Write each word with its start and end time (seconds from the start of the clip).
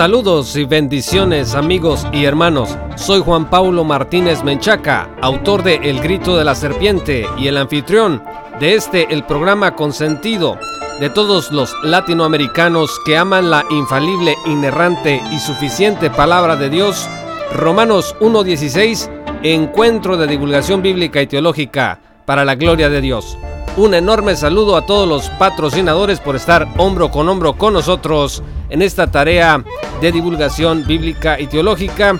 Saludos 0.00 0.56
y 0.56 0.64
bendiciones 0.64 1.54
amigos 1.54 2.06
y 2.10 2.24
hermanos. 2.24 2.74
Soy 2.96 3.20
Juan 3.20 3.50
Paulo 3.50 3.84
Martínez 3.84 4.42
Menchaca, 4.42 5.10
autor 5.20 5.62
de 5.62 5.74
El 5.74 6.00
Grito 6.00 6.38
de 6.38 6.44
la 6.46 6.54
Serpiente 6.54 7.26
y 7.36 7.48
el 7.48 7.58
anfitrión 7.58 8.24
de 8.58 8.76
este 8.76 9.12
el 9.12 9.24
programa 9.26 9.76
consentido 9.76 10.58
de 11.00 11.10
todos 11.10 11.52
los 11.52 11.74
latinoamericanos 11.82 12.98
que 13.04 13.18
aman 13.18 13.50
la 13.50 13.66
infalible, 13.68 14.36
inerrante 14.46 15.20
y 15.30 15.38
suficiente 15.38 16.08
palabra 16.08 16.56
de 16.56 16.70
Dios. 16.70 17.06
Romanos 17.52 18.16
1.16, 18.20 19.42
Encuentro 19.42 20.16
de 20.16 20.26
Divulgación 20.26 20.80
Bíblica 20.80 21.20
y 21.20 21.26
Teológica 21.26 21.98
para 22.24 22.46
la 22.46 22.54
Gloria 22.54 22.88
de 22.88 23.02
Dios. 23.02 23.36
Un 23.76 23.94
enorme 23.94 24.34
saludo 24.34 24.76
a 24.76 24.84
todos 24.84 25.08
los 25.08 25.30
patrocinadores 25.30 26.18
por 26.20 26.34
estar 26.34 26.68
hombro 26.76 27.10
con 27.10 27.28
hombro 27.28 27.54
con 27.54 27.72
nosotros 27.72 28.42
en 28.68 28.82
esta 28.82 29.10
tarea 29.10 29.64
de 30.00 30.12
divulgación 30.12 30.84
bíblica 30.86 31.38
y 31.38 31.46
teológica. 31.46 32.18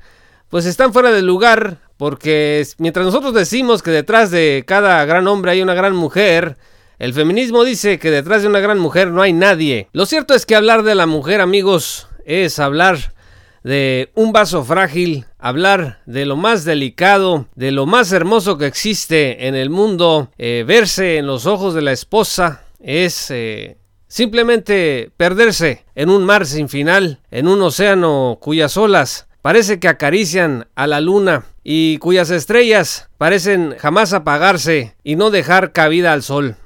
pues 0.48 0.67
están 0.67 0.92
fuera 0.92 1.12
de 1.12 1.22
lugar, 1.22 1.78
porque 1.97 2.67
mientras 2.78 3.06
nosotros 3.06 3.34
decimos 3.34 3.83
que 3.83 3.90
detrás 3.90 4.30
de 4.30 4.64
cada 4.67 5.05
gran 5.05 5.29
hombre 5.29 5.52
hay 5.52 5.62
una 5.62 5.74
gran 5.74 5.95
mujer, 5.95 6.57
el 6.98 7.14
feminismo 7.14 7.64
dice 7.64 7.98
que 7.98 8.11
detrás 8.11 8.42
de 8.42 8.48
una 8.48 8.61
gran 8.61 8.79
mujer 8.79 9.08
no 9.08 9.23
hay 9.23 9.33
nadie. 9.33 9.89
Lo 9.92 10.07
cierto 10.07 10.35
es 10.35 10.45
que 10.45 10.57
hablar 10.57 10.83
de 10.83 10.95
la 10.95 11.07
mujer, 11.07 11.40
amigos, 11.40 12.08
es 12.24 12.58
hablar 12.58 13.14
de 13.62 14.11
un 14.14 14.33
vaso 14.33 14.64
frágil, 14.64 15.27
hablar 15.39 16.01
de 16.06 16.27
lo 16.27 16.36
más 16.36 16.64
delicado, 16.64 17.46
de 17.55 17.70
lo 17.70 17.86
más 17.86 18.12
hermoso 18.12 18.58
que 18.58 18.67
existe 18.67 19.46
en 19.46 19.55
el 19.55 19.70
mundo, 19.70 20.30
eh, 20.39 20.64
verse 20.67 21.18
en 21.18 21.27
los 21.27 21.46
ojos 21.46 21.74
de 21.74 21.83
la 21.83 21.92
esposa, 21.92 22.64
es 22.80 23.30
eh, 23.30 23.77
simplemente 24.11 25.11
perderse 25.17 25.87
en 25.95 26.11
un 26.11 26.27
mar 26.27 26.45
sin 26.45 26.69
final, 26.69 27.21
en 27.31 27.48
un 27.48 27.63
océano 27.63 28.37
cuyas 28.43 28.77
olas 28.77 29.27
parece 29.41 29.81
que 29.81 29.89
acarician 29.89 30.67
a 30.75 30.87
la 30.87 31.01
luna 31.01 31.47
y 31.65 31.97
cuyas 31.97 32.29
estrellas 32.29 33.09
parecen 33.17 33.75
jamás 33.79 34.13
apagarse 34.13 34.95
y 35.03 35.17
no 35.17 35.31
dejar 35.31 35.73
cabida 35.73 36.13
al 36.13 36.23
sol. 36.23 36.57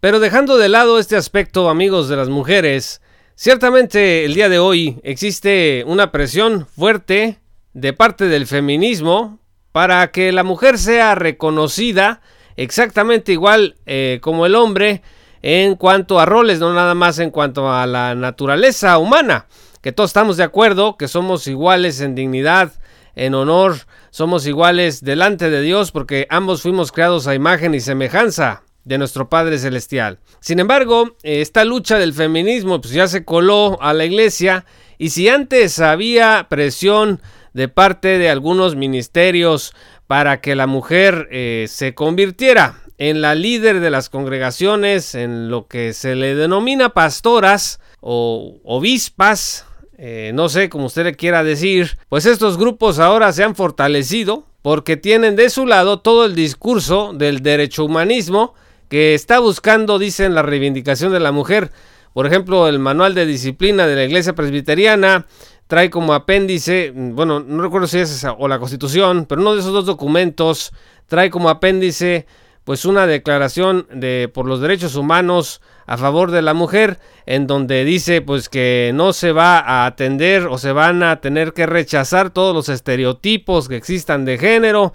Pero 0.00 0.18
dejando 0.18 0.56
de 0.56 0.70
lado 0.70 0.98
este 0.98 1.16
aspecto, 1.16 1.68
amigos 1.68 2.08
de 2.08 2.16
las 2.16 2.30
mujeres, 2.30 3.02
Ciertamente 3.34 4.24
el 4.24 4.34
día 4.34 4.48
de 4.48 4.58
hoy 4.58 5.00
existe 5.02 5.84
una 5.86 6.12
presión 6.12 6.66
fuerte 6.66 7.38
de 7.72 7.92
parte 7.92 8.26
del 8.28 8.46
feminismo 8.46 9.40
para 9.72 10.12
que 10.12 10.32
la 10.32 10.44
mujer 10.44 10.78
sea 10.78 11.14
reconocida 11.14 12.20
exactamente 12.56 13.32
igual 13.32 13.76
eh, 13.86 14.18
como 14.22 14.44
el 14.44 14.54
hombre 14.54 15.02
en 15.42 15.74
cuanto 15.74 16.20
a 16.20 16.26
roles, 16.26 16.60
no 16.60 16.72
nada 16.72 16.94
más 16.94 17.18
en 17.18 17.30
cuanto 17.30 17.70
a 17.70 17.86
la 17.86 18.14
naturaleza 18.14 18.96
humana, 18.98 19.46
que 19.80 19.92
todos 19.92 20.10
estamos 20.10 20.36
de 20.36 20.44
acuerdo 20.44 20.96
que 20.96 21.08
somos 21.08 21.48
iguales 21.48 22.00
en 22.00 22.14
dignidad, 22.14 22.72
en 23.16 23.34
honor, 23.34 23.76
somos 24.10 24.46
iguales 24.46 25.02
delante 25.04 25.50
de 25.50 25.60
Dios 25.60 25.90
porque 25.90 26.26
ambos 26.30 26.62
fuimos 26.62 26.92
creados 26.92 27.26
a 27.26 27.34
imagen 27.34 27.74
y 27.74 27.80
semejanza 27.80 28.62
de 28.84 28.98
nuestro 28.98 29.28
Padre 29.28 29.58
Celestial. 29.58 30.18
Sin 30.40 30.60
embargo, 30.60 31.16
esta 31.22 31.64
lucha 31.64 31.98
del 31.98 32.14
feminismo 32.14 32.80
pues 32.80 32.94
ya 32.94 33.06
se 33.08 33.24
coló 33.24 33.78
a 33.82 33.92
la 33.92 34.04
iglesia 34.04 34.64
y 34.98 35.10
si 35.10 35.28
antes 35.28 35.80
había 35.80 36.46
presión 36.48 37.20
de 37.52 37.68
parte 37.68 38.18
de 38.18 38.30
algunos 38.30 38.76
ministerios 38.76 39.74
para 40.06 40.40
que 40.40 40.54
la 40.54 40.66
mujer 40.66 41.28
eh, 41.30 41.66
se 41.68 41.94
convirtiera 41.94 42.81
en 43.08 43.20
la 43.20 43.34
líder 43.34 43.80
de 43.80 43.90
las 43.90 44.08
congregaciones, 44.08 45.16
en 45.16 45.50
lo 45.50 45.66
que 45.66 45.92
se 45.92 46.14
le 46.14 46.36
denomina 46.36 46.90
pastoras 46.90 47.80
o 48.00 48.60
obispas, 48.62 49.66
eh, 49.98 50.30
no 50.32 50.48
sé 50.48 50.68
cómo 50.68 50.86
usted 50.86 51.02
le 51.02 51.16
quiera 51.16 51.42
decir, 51.42 51.98
pues 52.08 52.26
estos 52.26 52.58
grupos 52.58 53.00
ahora 53.00 53.32
se 53.32 53.42
han 53.42 53.56
fortalecido 53.56 54.46
porque 54.62 54.96
tienen 54.96 55.34
de 55.34 55.50
su 55.50 55.66
lado 55.66 55.98
todo 55.98 56.24
el 56.24 56.36
discurso 56.36 57.12
del 57.12 57.42
derecho 57.42 57.84
humanismo 57.86 58.54
que 58.88 59.14
está 59.14 59.40
buscando, 59.40 59.98
dicen, 59.98 60.36
la 60.36 60.42
reivindicación 60.42 61.10
de 61.10 61.18
la 61.18 61.32
mujer. 61.32 61.72
Por 62.12 62.28
ejemplo, 62.28 62.68
el 62.68 62.78
manual 62.78 63.16
de 63.16 63.26
disciplina 63.26 63.88
de 63.88 63.96
la 63.96 64.04
iglesia 64.04 64.36
presbiteriana 64.36 65.26
trae 65.66 65.90
como 65.90 66.14
apéndice, 66.14 66.92
bueno, 66.94 67.40
no 67.40 67.64
recuerdo 67.64 67.88
si 67.88 67.98
es 67.98 68.12
esa 68.12 68.34
o 68.34 68.46
la 68.46 68.60
constitución, 68.60 69.26
pero 69.28 69.40
uno 69.40 69.54
de 69.54 69.60
esos 69.60 69.72
dos 69.72 69.86
documentos 69.86 70.70
trae 71.08 71.30
como 71.30 71.48
apéndice 71.48 72.26
pues 72.64 72.84
una 72.84 73.06
declaración 73.06 73.86
de 73.92 74.30
por 74.32 74.46
los 74.46 74.60
derechos 74.60 74.94
humanos 74.94 75.60
a 75.86 75.96
favor 75.96 76.30
de 76.30 76.42
la 76.42 76.54
mujer 76.54 76.98
en 77.26 77.46
donde 77.46 77.84
dice 77.84 78.22
pues 78.22 78.48
que 78.48 78.92
no 78.94 79.12
se 79.12 79.32
va 79.32 79.58
a 79.58 79.86
atender 79.86 80.46
o 80.46 80.58
se 80.58 80.72
van 80.72 81.02
a 81.02 81.20
tener 81.20 81.52
que 81.52 81.66
rechazar 81.66 82.30
todos 82.30 82.54
los 82.54 82.68
estereotipos 82.68 83.68
que 83.68 83.76
existan 83.76 84.24
de 84.24 84.38
género. 84.38 84.92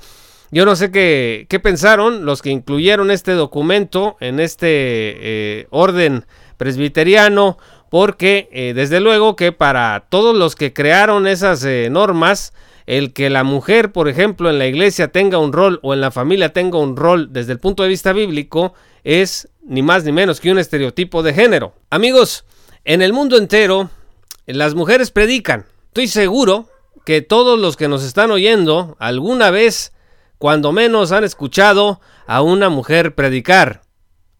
Yo 0.49 0.65
no 0.65 0.77
sé 0.77 0.91
qué, 0.91 1.45
qué 1.49 1.59
pensaron 1.59 2.25
los 2.25 2.41
que 2.41 2.51
incluyeron 2.51 3.11
este 3.11 3.33
documento 3.33 4.15
en 4.21 4.39
este 4.39 4.67
eh, 4.69 5.67
orden 5.71 6.25
presbiteriano, 6.55 7.57
porque 7.89 8.49
eh, 8.51 8.73
desde 8.73 9.01
luego 9.01 9.35
que 9.35 9.51
para 9.51 10.05
todos 10.09 10.35
los 10.35 10.55
que 10.55 10.71
crearon 10.71 11.27
esas 11.27 11.63
eh, 11.65 11.89
normas, 11.91 12.53
el 12.87 13.11
que 13.13 13.29
la 13.29 13.43
mujer, 13.43 13.91
por 13.91 14.07
ejemplo, 14.07 14.49
en 14.49 14.57
la 14.57 14.65
iglesia 14.65 15.09
tenga 15.09 15.37
un 15.37 15.51
rol 15.53 15.79
o 15.83 15.93
en 15.93 16.01
la 16.01 16.09
familia 16.09 16.53
tenga 16.53 16.79
un 16.79 16.95
rol 16.95 17.31
desde 17.31 17.51
el 17.51 17.59
punto 17.59 17.83
de 17.83 17.89
vista 17.89 18.13
bíblico, 18.13 18.73
es 19.03 19.49
ni 19.61 19.81
más 19.81 20.05
ni 20.05 20.13
menos 20.13 20.39
que 20.39 20.51
un 20.51 20.57
estereotipo 20.57 21.21
de 21.21 21.33
género. 21.33 21.75
Amigos, 21.89 22.45
en 22.85 23.01
el 23.01 23.11
mundo 23.11 23.37
entero, 23.37 23.89
las 24.45 24.73
mujeres 24.73 25.11
predican. 25.11 25.65
Estoy 25.87 26.07
seguro 26.07 26.69
que 27.05 27.21
todos 27.21 27.59
los 27.59 27.75
que 27.75 27.89
nos 27.89 28.03
están 28.03 28.31
oyendo 28.31 28.95
alguna 28.99 29.51
vez 29.51 29.91
cuando 30.37 30.71
menos 30.71 31.11
han 31.11 31.25
escuchado 31.25 31.99
a 32.25 32.41
una 32.41 32.69
mujer 32.69 33.15
predicar. 33.15 33.81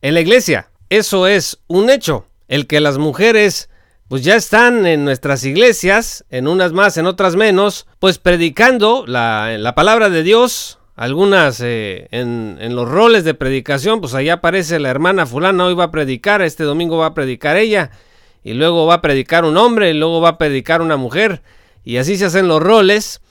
En 0.01 0.13
la 0.13 0.21
iglesia, 0.21 0.69
eso 0.89 1.27
es 1.27 1.59
un 1.67 1.89
hecho. 1.89 2.27
El 2.47 2.65
que 2.65 2.79
las 2.79 2.97
mujeres 2.97 3.69
pues 4.07 4.23
ya 4.23 4.35
están 4.35 4.85
en 4.85 5.03
nuestras 5.03 5.43
iglesias, 5.43 6.25
en 6.29 6.47
unas 6.47 6.71
más, 6.71 6.97
en 6.97 7.07
otras 7.07 7.35
menos, 7.35 7.87
pues 7.99 8.17
predicando 8.19 9.05
la, 9.05 9.57
la 9.57 9.75
palabra 9.75 10.09
de 10.09 10.23
Dios. 10.23 10.79
Algunas 10.95 11.61
eh, 11.61 12.07
en, 12.11 12.57
en, 12.59 12.75
los 12.75 12.89
roles 12.89 13.23
de 13.23 13.35
predicación, 13.35 14.01
pues 14.01 14.15
allá 14.15 14.33
aparece 14.33 14.79
la 14.79 14.89
hermana 14.89 15.27
fulana, 15.27 15.65
hoy 15.65 15.75
va 15.75 15.85
a 15.85 15.91
predicar, 15.91 16.41
este 16.41 16.63
domingo 16.63 16.97
va 16.97 17.07
a 17.07 17.13
predicar 17.13 17.55
ella, 17.55 17.91
y 18.43 18.53
luego 18.53 18.87
va 18.87 18.95
a 18.95 19.01
predicar 19.01 19.45
un 19.45 19.57
hombre, 19.57 19.91
y 19.91 19.93
luego 19.93 20.21
va 20.21 20.29
a 20.29 20.37
predicar 20.39 20.81
una 20.81 20.97
mujer, 20.97 21.43
y 21.83 21.97
así 21.97 22.17
se 22.17 22.25
hacen 22.25 22.47
los 22.47 22.63
roles. 22.63 23.21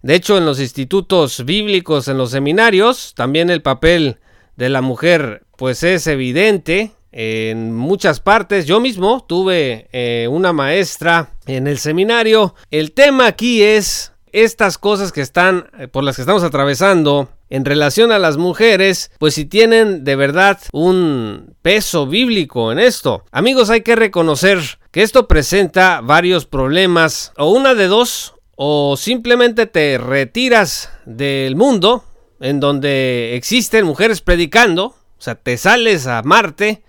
De 0.00 0.14
hecho, 0.14 0.38
en 0.38 0.46
los 0.46 0.58
institutos 0.58 1.44
bíblicos, 1.44 2.08
en 2.08 2.16
los 2.16 2.30
seminarios, 2.30 3.12
también 3.14 3.50
el 3.50 3.60
papel 3.60 4.18
de 4.56 4.68
la 4.68 4.80
mujer 4.80 5.42
pues 5.56 5.82
es 5.82 6.06
evidente 6.06 6.92
en 7.12 7.74
muchas 7.74 8.20
partes. 8.20 8.66
Yo 8.66 8.80
mismo 8.80 9.24
tuve 9.26 9.88
eh, 9.92 10.26
una 10.30 10.52
maestra 10.52 11.30
en 11.46 11.66
el 11.66 11.78
seminario. 11.78 12.54
El 12.70 12.92
tema 12.92 13.26
aquí 13.26 13.62
es 13.62 14.12
estas 14.32 14.78
cosas 14.78 15.12
que 15.12 15.20
están, 15.20 15.70
eh, 15.78 15.88
por 15.88 16.02
las 16.02 16.16
que 16.16 16.22
estamos 16.22 16.42
atravesando 16.42 17.28
en 17.50 17.66
relación 17.66 18.12
a 18.12 18.18
las 18.18 18.38
mujeres, 18.38 19.12
pues 19.18 19.34
si 19.34 19.44
tienen 19.44 20.04
de 20.04 20.16
verdad 20.16 20.58
un 20.72 21.54
peso 21.60 22.06
bíblico 22.06 22.72
en 22.72 22.78
esto. 22.78 23.24
Amigos, 23.30 23.68
hay 23.68 23.82
que 23.82 23.94
reconocer 23.94 24.58
que 24.90 25.02
esto 25.02 25.28
presenta 25.28 26.00
varios 26.00 26.46
problemas, 26.46 27.32
o 27.36 27.50
una 27.50 27.74
de 27.74 27.88
dos, 27.88 28.34
o 28.56 28.96
simplemente 28.96 29.66
te 29.66 29.98
retiras 29.98 30.90
del 31.04 31.54
mundo 31.56 32.04
en 32.40 32.58
donde 32.58 33.36
existen 33.36 33.84
mujeres 33.84 34.22
predicando, 34.22 34.86
o 34.86 34.94
sea, 35.18 35.34
te 35.34 35.58
sales 35.58 36.06
a 36.06 36.22
Marte, 36.22 36.82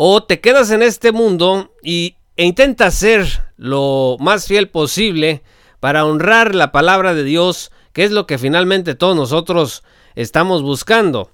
o 0.00 0.22
te 0.22 0.38
quedas 0.38 0.70
en 0.70 0.84
este 0.84 1.10
mundo 1.10 1.74
y, 1.82 2.14
e 2.36 2.44
intentas 2.44 2.94
ser 2.94 3.26
lo 3.56 4.16
más 4.20 4.46
fiel 4.46 4.68
posible 4.68 5.42
para 5.80 6.04
honrar 6.04 6.54
la 6.54 6.70
palabra 6.70 7.14
de 7.14 7.24
Dios, 7.24 7.72
que 7.92 8.04
es 8.04 8.12
lo 8.12 8.24
que 8.24 8.38
finalmente 8.38 8.94
todos 8.94 9.16
nosotros 9.16 9.82
estamos 10.14 10.62
buscando. 10.62 11.32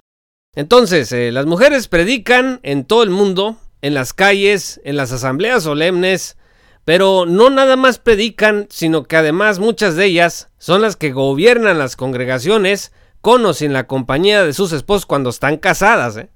Entonces, 0.55 1.12
eh, 1.12 1.31
las 1.31 1.44
mujeres 1.44 1.88
predican 1.88 2.61
en 2.62 2.87
todo 2.87 3.02
el 3.02 3.11
mundo, 3.11 3.58
en 3.82 3.93
las 3.93 4.14
calles, 4.14 4.81
en 4.82 4.96
las 4.96 5.12
asambleas 5.12 5.64
solemnes, 5.64 6.38
pero 6.87 7.26
no 7.26 7.50
nada 7.50 7.76
más 7.76 7.99
predican, 7.99 8.66
sino 8.70 9.05
que 9.05 9.16
además 9.16 9.58
muchas 9.58 9.94
de 9.94 10.06
ellas 10.06 10.49
son 10.56 10.81
las 10.81 10.96
que 10.96 11.12
gobiernan 11.12 11.78
las 11.78 11.96
congregaciones 11.96 12.93
con 13.20 13.44
o 13.44 13.52
sin 13.52 13.75
la 13.75 13.87
compañía 13.87 14.43
de 14.43 14.55
sus 14.55 14.72
esposos 14.72 15.05
cuando 15.05 15.28
están 15.28 15.58
casadas. 15.58 16.16
¿eh? 16.16 16.31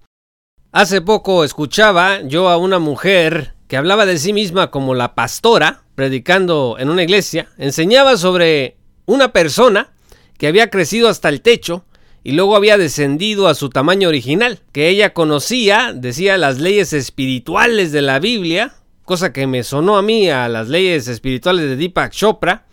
Hace 0.71 1.01
poco 1.01 1.45
escuchaba 1.45 2.21
yo 2.21 2.51
a 2.51 2.59
una 2.59 2.79
mujer 2.79 3.55
que 3.69 3.79
hablaba 3.79 4.05
de 4.05 4.19
sí 4.19 4.35
misma 4.35 4.71
como 4.71 4.95
la 4.95 5.15
pastora, 5.15 5.85
predicando 5.95 6.77
en 6.79 6.91
una 6.91 7.03
iglesia, 7.03 7.49
enseñaba 7.57 8.19
sobre 8.19 8.77
una 9.07 9.33
persona 9.33 9.93
que 10.37 10.47
había 10.47 10.69
crecido 10.69 11.09
hasta 11.09 11.31
el 11.31 11.41
techo 11.41 11.87
y 12.23 12.33
luego 12.33 12.55
había 12.55 12.77
descendido 12.77 13.49
a 13.49 13.55
su 13.55 13.71
tamaño 13.71 14.09
original, 14.09 14.61
que 14.73 14.91
ella 14.91 15.15
conocía, 15.15 15.95
decía 15.95 16.37
las 16.37 16.59
leyes 16.59 16.93
espirituales 16.93 17.91
de 17.91 18.03
la 18.03 18.19
Biblia, 18.19 18.75
cosa 19.05 19.33
que 19.33 19.47
me 19.47 19.65
sonó 19.65 19.97
a 19.97 20.03
mí 20.03 20.29
a 20.29 20.49
las 20.49 20.69
leyes 20.69 21.09
espirituales 21.09 21.65
de 21.65 21.77
Deepak 21.77 22.13
Chopra, 22.13 22.67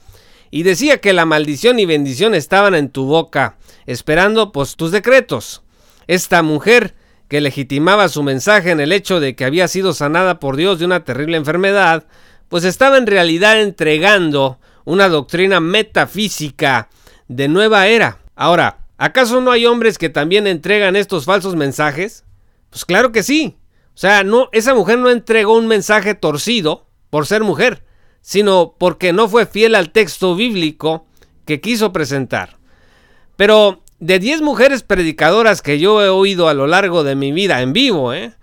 y 0.51 0.63
decía 0.63 1.00
que 1.00 1.13
la 1.13 1.25
maldición 1.25 1.80
y 1.80 1.86
bendición 1.86 2.36
estaban 2.36 2.75
en 2.75 2.89
tu 2.89 3.06
boca, 3.06 3.57
esperando 3.86 4.51
pues 4.51 4.75
tus 4.75 4.91
decretos. 4.91 5.63
Esta 6.07 6.44
mujer 6.44 6.94
que 7.27 7.42
legitimaba 7.42 8.10
su 8.10 8.24
mensaje 8.24 8.72
en 8.72 8.80
el 8.80 8.92
hecho 8.92 9.19
de 9.19 9.36
que 9.36 9.45
había 9.45 9.68
sido 9.68 9.94
sanada 9.94 10.39
por 10.39 10.56
Dios 10.56 10.80
de 10.80 10.86
una 10.86 11.04
terrible 11.04 11.38
enfermedad, 11.38 12.06
pues 12.50 12.63
estaba 12.63 12.98
en 12.98 13.07
realidad 13.07 13.62
entregando 13.62 14.60
una 14.83 15.10
doctrina 15.10 15.60
metafísica 15.60 16.89
de 17.27 17.48
nueva 17.48 17.88
era. 17.88 18.19
Ahora, 18.36 18.80
¿acaso 18.98 19.42
no 19.42 19.51
hay 19.51 19.66
hombres 19.66 19.98
que 19.98 20.10
también 20.10 20.45
entregan 20.45 20.95
estos 20.95 21.25
falsos 21.25 21.56
mensajes? 21.56 22.24
Pues 22.69 22.86
claro 22.86 23.12
que 23.12 23.24
sí. 23.24 23.57
O 23.95 23.98
sea, 23.98 24.24
no, 24.24 24.50
esa 24.51 24.75
mujer 24.75 25.00
no 25.00 25.10
entregó 25.10 25.57
un 25.57 25.68
mensaje 25.68 26.16
torcido 26.16 26.86
por 27.10 27.25
ser 27.25 27.44
mujer, 27.44 27.83
sino 28.22 28.75
porque 28.77 29.13
no 29.13 29.30
fue 29.30 29.45
fiel 29.45 29.74
al 29.74 29.92
texto 29.92 30.36
bíblico 30.36 31.07
que 31.45 31.62
quiso 31.62 31.94
presentar. 31.94 32.57
Pero 33.38 33.83
de 34.00 34.19
10 34.19 34.42
mujeres 34.42 34.83
predicadoras 34.83 35.62
que 35.62 35.80
yo 35.80 36.03
he 36.03 36.09
oído 36.09 36.47
a 36.50 36.53
lo 36.53 36.68
largo 36.68 37.03
de 37.03 37.15
mi 37.15 37.31
vida 37.31 37.62
en 37.62 37.74
vivo, 37.74 38.13
¿eh? 38.13 38.33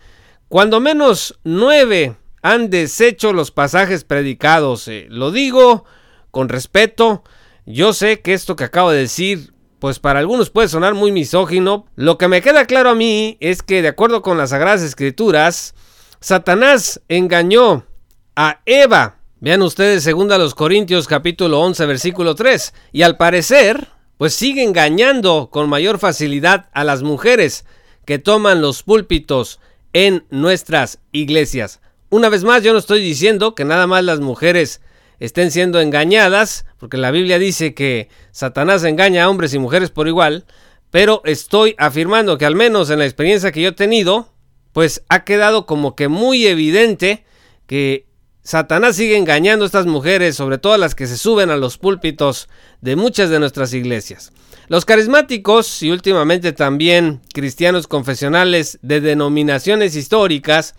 cuando 0.49 0.81
menos 0.81 1.38
9 1.44 2.16
han 2.43 2.70
deshecho 2.70 3.32
los 3.32 3.50
pasajes 3.50 4.04
predicados. 4.04 4.88
¿eh? 4.88 5.06
Lo 5.08 5.31
digo 5.31 5.84
con 6.31 6.49
respeto. 6.49 7.22
Yo 7.64 7.93
sé 7.93 8.20
que 8.20 8.34
esto 8.34 8.56
que 8.56 8.64
acabo 8.64 8.90
de 8.90 8.99
decir, 8.99 9.52
pues 9.78 9.99
para 9.99 10.19
algunos 10.19 10.50
puede 10.50 10.69
sonar 10.69 10.94
muy 10.94 11.12
misógino. 11.12 11.87
Lo 11.94 12.19
que 12.19 12.28
me 12.28 12.43
queda 12.43 12.66
claro 12.66 12.90
a 12.90 12.94
mí 12.94 13.37
es 13.40 13.62
que 13.62 13.82
de 13.82 13.88
acuerdo 13.88 14.22
con 14.22 14.37
las 14.37 14.50
Sagradas 14.50 14.82
Escrituras, 14.82 15.75
Satanás 16.20 17.00
engañó 17.08 17.87
a 18.34 18.60
Eva. 18.66 19.19
Vean 19.40 19.62
ustedes, 19.62 20.02
segunda 20.05 20.38
los 20.38 20.55
Corintios 20.55 21.08
capítulo 21.08 21.60
11 21.60 21.87
versículo 21.87 22.34
3. 22.34 22.75
Y 22.93 23.02
al 23.02 23.16
parecer, 23.16 23.88
pues 24.22 24.34
sigue 24.34 24.62
engañando 24.62 25.48
con 25.50 25.69
mayor 25.69 25.98
facilidad 25.98 26.69
a 26.74 26.84
las 26.84 27.02
mujeres 27.02 27.64
que 28.04 28.20
toman 28.20 28.62
los 28.62 28.84
púlpitos 28.84 29.58
en 29.94 30.26
nuestras 30.30 31.00
iglesias. 31.10 31.80
Una 32.08 32.28
vez 32.28 32.44
más, 32.44 32.62
yo 32.62 32.72
no 32.72 32.78
estoy 32.78 33.02
diciendo 33.02 33.56
que 33.56 33.64
nada 33.64 33.88
más 33.88 34.04
las 34.04 34.20
mujeres 34.20 34.80
estén 35.19 35.50
siendo 35.50 35.80
engañadas, 35.80 36.66
porque 36.78 36.98
la 36.98 37.10
Biblia 37.10 37.40
dice 37.40 37.74
que 37.74 38.10
Satanás 38.30 38.84
engaña 38.84 39.24
a 39.24 39.28
hombres 39.28 39.54
y 39.54 39.58
mujeres 39.58 39.90
por 39.90 40.06
igual, 40.06 40.44
pero 40.92 41.22
estoy 41.24 41.74
afirmando 41.76 42.38
que 42.38 42.46
al 42.46 42.54
menos 42.54 42.90
en 42.90 43.00
la 43.00 43.06
experiencia 43.06 43.50
que 43.50 43.62
yo 43.62 43.70
he 43.70 43.72
tenido, 43.72 44.32
pues 44.72 45.02
ha 45.08 45.24
quedado 45.24 45.66
como 45.66 45.96
que 45.96 46.06
muy 46.06 46.46
evidente 46.46 47.24
que 47.66 48.06
Satanás 48.44 48.96
sigue 48.96 49.16
engañando 49.16 49.64
a 49.64 49.66
estas 49.66 49.86
mujeres, 49.86 50.34
sobre 50.34 50.58
todo 50.58 50.76
las 50.76 50.96
que 50.96 51.06
se 51.06 51.16
suben 51.16 51.50
a 51.50 51.56
los 51.56 51.78
púlpitos 51.78 52.48
de 52.80 52.96
muchas 52.96 53.30
de 53.30 53.38
nuestras 53.38 53.72
iglesias. 53.72 54.32
Los 54.66 54.84
carismáticos 54.84 55.82
y 55.82 55.90
últimamente 55.90 56.52
también 56.52 57.20
cristianos 57.32 57.86
confesionales 57.86 58.80
de 58.82 59.00
denominaciones 59.00 59.94
históricas, 59.94 60.74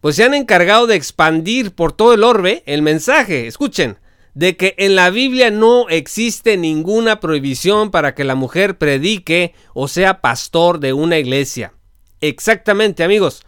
pues 0.00 0.16
se 0.16 0.24
han 0.24 0.34
encargado 0.34 0.86
de 0.86 0.94
expandir 0.94 1.72
por 1.72 1.92
todo 1.92 2.14
el 2.14 2.22
orbe 2.22 2.62
el 2.66 2.82
mensaje, 2.82 3.48
escuchen, 3.48 3.98
de 4.34 4.56
que 4.56 4.76
en 4.78 4.94
la 4.94 5.10
Biblia 5.10 5.50
no 5.50 5.88
existe 5.88 6.56
ninguna 6.56 7.18
prohibición 7.18 7.90
para 7.90 8.14
que 8.14 8.22
la 8.22 8.36
mujer 8.36 8.78
predique 8.78 9.54
o 9.74 9.88
sea 9.88 10.20
pastor 10.20 10.78
de 10.78 10.92
una 10.92 11.18
iglesia. 11.18 11.74
Exactamente 12.20 13.02
amigos, 13.02 13.42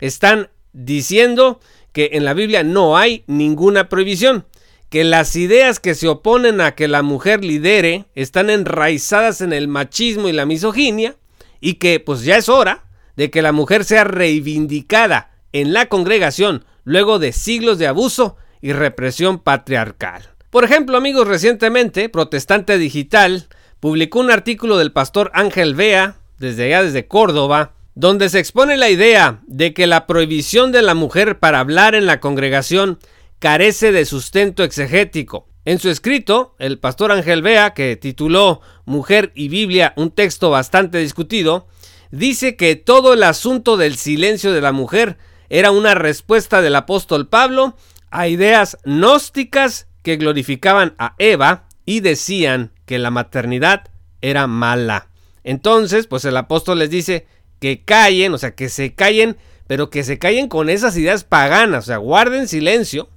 están 0.00 0.48
diciendo 0.72 1.60
que 1.92 2.10
en 2.14 2.24
la 2.24 2.34
Biblia 2.34 2.62
no 2.62 2.96
hay 2.96 3.24
ninguna 3.26 3.88
prohibición, 3.88 4.46
que 4.88 5.04
las 5.04 5.36
ideas 5.36 5.80
que 5.80 5.94
se 5.94 6.08
oponen 6.08 6.60
a 6.60 6.74
que 6.74 6.88
la 6.88 7.02
mujer 7.02 7.44
lidere 7.44 8.06
están 8.14 8.50
enraizadas 8.50 9.40
en 9.40 9.52
el 9.52 9.68
machismo 9.68 10.28
y 10.28 10.32
la 10.32 10.46
misoginia, 10.46 11.16
y 11.60 11.74
que 11.74 12.00
pues 12.00 12.24
ya 12.24 12.36
es 12.36 12.48
hora 12.48 12.84
de 13.16 13.30
que 13.30 13.42
la 13.42 13.52
mujer 13.52 13.84
sea 13.84 14.04
reivindicada 14.04 15.30
en 15.52 15.72
la 15.72 15.86
congregación 15.86 16.64
luego 16.84 17.18
de 17.18 17.32
siglos 17.32 17.78
de 17.78 17.86
abuso 17.86 18.36
y 18.60 18.72
represión 18.72 19.38
patriarcal. 19.38 20.28
Por 20.50 20.64
ejemplo, 20.64 20.96
amigos, 20.96 21.26
recientemente 21.26 22.08
Protestante 22.08 22.76
Digital 22.78 23.46
publicó 23.80 24.20
un 24.20 24.30
artículo 24.30 24.76
del 24.76 24.92
pastor 24.92 25.30
Ángel 25.34 25.74
Vea, 25.74 26.16
desde 26.38 26.66
allá 26.66 26.82
desde 26.82 27.06
Córdoba, 27.06 27.72
donde 27.94 28.28
se 28.28 28.38
expone 28.38 28.76
la 28.76 28.90
idea 28.90 29.42
de 29.46 29.74
que 29.74 29.86
la 29.86 30.06
prohibición 30.06 30.72
de 30.72 30.82
la 30.82 30.94
mujer 30.94 31.38
para 31.38 31.60
hablar 31.60 31.94
en 31.94 32.06
la 32.06 32.20
congregación 32.20 32.98
carece 33.38 33.92
de 33.92 34.04
sustento 34.04 34.64
exegético. 34.64 35.48
En 35.64 35.78
su 35.78 35.90
escrito, 35.90 36.54
el 36.58 36.78
pastor 36.78 37.12
Ángel 37.12 37.42
Bea, 37.42 37.74
que 37.74 37.96
tituló 37.96 38.60
Mujer 38.84 39.32
y 39.34 39.48
Biblia, 39.48 39.92
un 39.96 40.10
texto 40.10 40.50
bastante 40.50 40.98
discutido, 40.98 41.68
dice 42.10 42.56
que 42.56 42.76
todo 42.76 43.12
el 43.12 43.22
asunto 43.22 43.76
del 43.76 43.96
silencio 43.96 44.52
de 44.52 44.60
la 44.60 44.72
mujer 44.72 45.18
era 45.48 45.70
una 45.70 45.94
respuesta 45.94 46.62
del 46.62 46.74
apóstol 46.76 47.28
Pablo 47.28 47.76
a 48.10 48.26
ideas 48.28 48.78
gnósticas 48.84 49.86
que 50.02 50.16
glorificaban 50.16 50.94
a 50.98 51.14
Eva 51.18 51.68
y 51.84 52.00
decían 52.00 52.72
que 52.86 52.98
la 52.98 53.10
maternidad 53.10 53.84
era 54.20 54.46
mala. 54.46 55.08
Entonces, 55.44 56.06
pues 56.06 56.24
el 56.24 56.36
apóstol 56.36 56.78
les 56.78 56.90
dice, 56.90 57.26
que 57.62 57.84
callen, 57.84 58.34
o 58.34 58.38
sea, 58.38 58.56
que 58.56 58.68
se 58.68 58.92
callen, 58.92 59.36
pero 59.68 59.88
que 59.88 60.02
se 60.02 60.18
callen 60.18 60.48
con 60.48 60.68
esas 60.68 60.96
ideas 60.96 61.22
paganas, 61.22 61.84
o 61.84 61.86
sea, 61.86 61.98
guarden 61.98 62.48
silencio. 62.48 63.08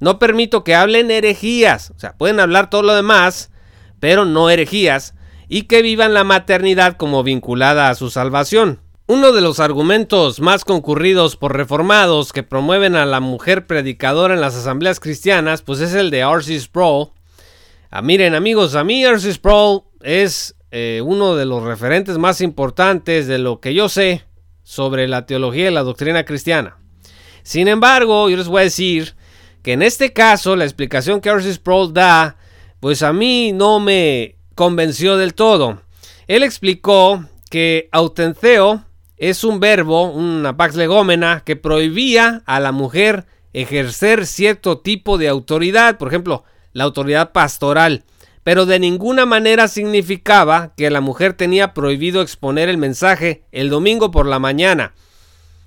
No 0.00 0.18
permito 0.18 0.64
que 0.64 0.74
hablen 0.74 1.10
herejías, 1.10 1.92
o 1.96 1.98
sea, 1.98 2.12
pueden 2.12 2.38
hablar 2.38 2.68
todo 2.68 2.82
lo 2.82 2.94
demás, 2.94 3.50
pero 3.98 4.26
no 4.26 4.50
herejías, 4.50 5.14
y 5.48 5.62
que 5.62 5.80
vivan 5.80 6.12
la 6.12 6.24
maternidad 6.24 6.98
como 6.98 7.22
vinculada 7.22 7.88
a 7.88 7.94
su 7.94 8.10
salvación. 8.10 8.80
Uno 9.06 9.32
de 9.32 9.40
los 9.40 9.60
argumentos 9.60 10.40
más 10.40 10.66
concurridos 10.66 11.36
por 11.36 11.56
reformados 11.56 12.34
que 12.34 12.42
promueven 12.42 12.96
a 12.96 13.06
la 13.06 13.20
mujer 13.20 13.66
predicadora 13.66 14.34
en 14.34 14.42
las 14.42 14.56
asambleas 14.56 15.00
cristianas, 15.00 15.62
pues 15.62 15.80
es 15.80 15.94
el 15.94 16.10
de 16.10 16.18
R.C. 16.18 16.60
Sproul. 16.60 17.12
Ah, 17.90 18.02
miren 18.02 18.34
amigos, 18.34 18.74
a 18.74 18.84
mí 18.84 19.02
R.C. 19.02 19.32
Sproul 19.32 19.84
es 20.02 20.55
eh, 20.70 21.00
uno 21.04 21.36
de 21.36 21.46
los 21.46 21.62
referentes 21.62 22.18
más 22.18 22.40
importantes 22.40 23.26
de 23.26 23.38
lo 23.38 23.60
que 23.60 23.74
yo 23.74 23.88
sé 23.88 24.24
sobre 24.62 25.06
la 25.06 25.26
teología 25.26 25.70
y 25.70 25.74
la 25.74 25.82
doctrina 25.82 26.24
cristiana. 26.24 26.78
Sin 27.42 27.68
embargo, 27.68 28.28
yo 28.28 28.36
les 28.36 28.48
voy 28.48 28.60
a 28.60 28.64
decir 28.64 29.14
que 29.62 29.72
en 29.72 29.82
este 29.82 30.12
caso 30.12 30.56
la 30.56 30.64
explicación 30.64 31.20
que 31.20 31.28
R.C. 31.28 31.54
Sproul 31.54 31.92
da, 31.92 32.36
pues 32.80 33.02
a 33.02 33.12
mí 33.12 33.52
no 33.52 33.78
me 33.78 34.36
convenció 34.54 35.16
del 35.16 35.34
todo. 35.34 35.82
Él 36.26 36.42
explicó 36.42 37.24
que 37.50 37.88
Autenceo 37.92 38.84
es 39.16 39.44
un 39.44 39.60
verbo, 39.60 40.10
una 40.10 40.56
pax 40.56 40.74
legómena, 40.74 41.42
que 41.44 41.56
prohibía 41.56 42.42
a 42.46 42.60
la 42.60 42.72
mujer 42.72 43.26
ejercer 43.52 44.26
cierto 44.26 44.78
tipo 44.78 45.16
de 45.16 45.28
autoridad, 45.28 45.98
por 45.98 46.08
ejemplo, 46.08 46.44
la 46.72 46.84
autoridad 46.84 47.32
pastoral, 47.32 48.04
pero 48.46 48.64
de 48.64 48.78
ninguna 48.78 49.26
manera 49.26 49.66
significaba 49.66 50.72
que 50.76 50.88
la 50.88 51.00
mujer 51.00 51.32
tenía 51.32 51.74
prohibido 51.74 52.22
exponer 52.22 52.68
el 52.68 52.78
mensaje 52.78 53.42
el 53.50 53.70
domingo 53.70 54.12
por 54.12 54.24
la 54.24 54.38
mañana. 54.38 54.94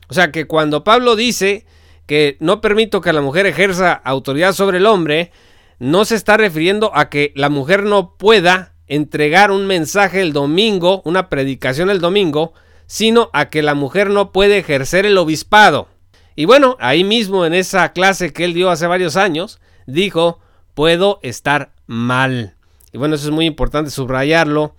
O 0.08 0.14
sea 0.14 0.32
que 0.32 0.48
cuando 0.48 0.86
Pablo 0.86 1.18
dice 1.18 1.66
que 2.06 2.38
no 2.40 2.62
permito 2.62 3.02
que 3.02 3.12
la 3.12 3.20
mujer 3.20 3.48
ejerza 3.48 3.92
autoridad 3.92 4.54
sobre 4.54 4.78
el 4.78 4.86
hombre, 4.86 5.34
no 5.80 6.06
se 6.06 6.16
está 6.16 6.38
refiriendo 6.38 6.92
a 6.96 7.10
que 7.10 7.34
la 7.36 7.50
mujer 7.50 7.84
no 7.84 8.16
pueda 8.16 8.72
entregar 8.88 9.52
un 9.52 9.68
mensaje 9.68 10.22
el 10.22 10.32
domingo, 10.32 11.02
una 11.04 11.28
predicación 11.28 11.90
el 11.90 12.00
domingo, 12.00 12.54
sino 12.88 13.30
a 13.34 13.50
que 13.50 13.62
la 13.62 13.74
mujer 13.74 14.10
no 14.10 14.32
puede 14.32 14.58
ejercer 14.58 15.06
el 15.06 15.18
obispado. 15.18 15.90
Y 16.34 16.46
bueno, 16.46 16.78
ahí 16.80 17.04
mismo 17.04 17.46
en 17.46 17.56
esa 17.56 17.92
clase 17.92 18.32
que 18.32 18.46
él 18.46 18.54
dio 18.54 18.70
hace 18.70 18.88
varios 18.88 19.18
años, 19.18 19.60
dijo, 19.86 20.40
puedo 20.76 21.20
estar 21.24 21.74
mal. 21.86 22.56
Y 22.92 22.98
bueno, 22.98 23.16
eso 23.16 23.26
es 23.26 23.32
muy 23.32 23.46
importante 23.46 23.92
subrayarlo, 23.92 24.76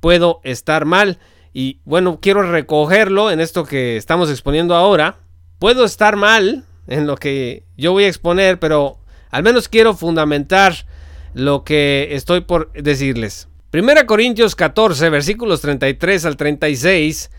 puedo 0.00 0.40
estar 0.44 0.84
mal. 0.84 1.18
Y 1.52 1.80
bueno, 1.84 2.18
quiero 2.20 2.42
recogerlo 2.42 3.30
en 3.30 3.40
esto 3.40 3.64
que 3.64 3.96
estamos 3.96 4.30
exponiendo 4.30 4.74
ahora. 4.74 5.16
Puedo 5.58 5.84
estar 5.84 6.16
mal 6.16 6.64
en 6.86 7.06
lo 7.06 7.16
que 7.16 7.64
yo 7.76 7.92
voy 7.92 8.04
a 8.04 8.08
exponer, 8.08 8.58
pero 8.58 8.98
al 9.30 9.42
menos 9.42 9.68
quiero 9.68 9.94
fundamentar 9.94 10.86
lo 11.34 11.64
que 11.64 12.08
estoy 12.12 12.42
por 12.42 12.72
decirles. 12.72 13.48
Primera 13.70 14.06
Corintios 14.06 14.54
14, 14.54 15.08
versículos 15.08 15.60
33 15.62 16.26
al 16.26 16.36
36, 16.36 17.30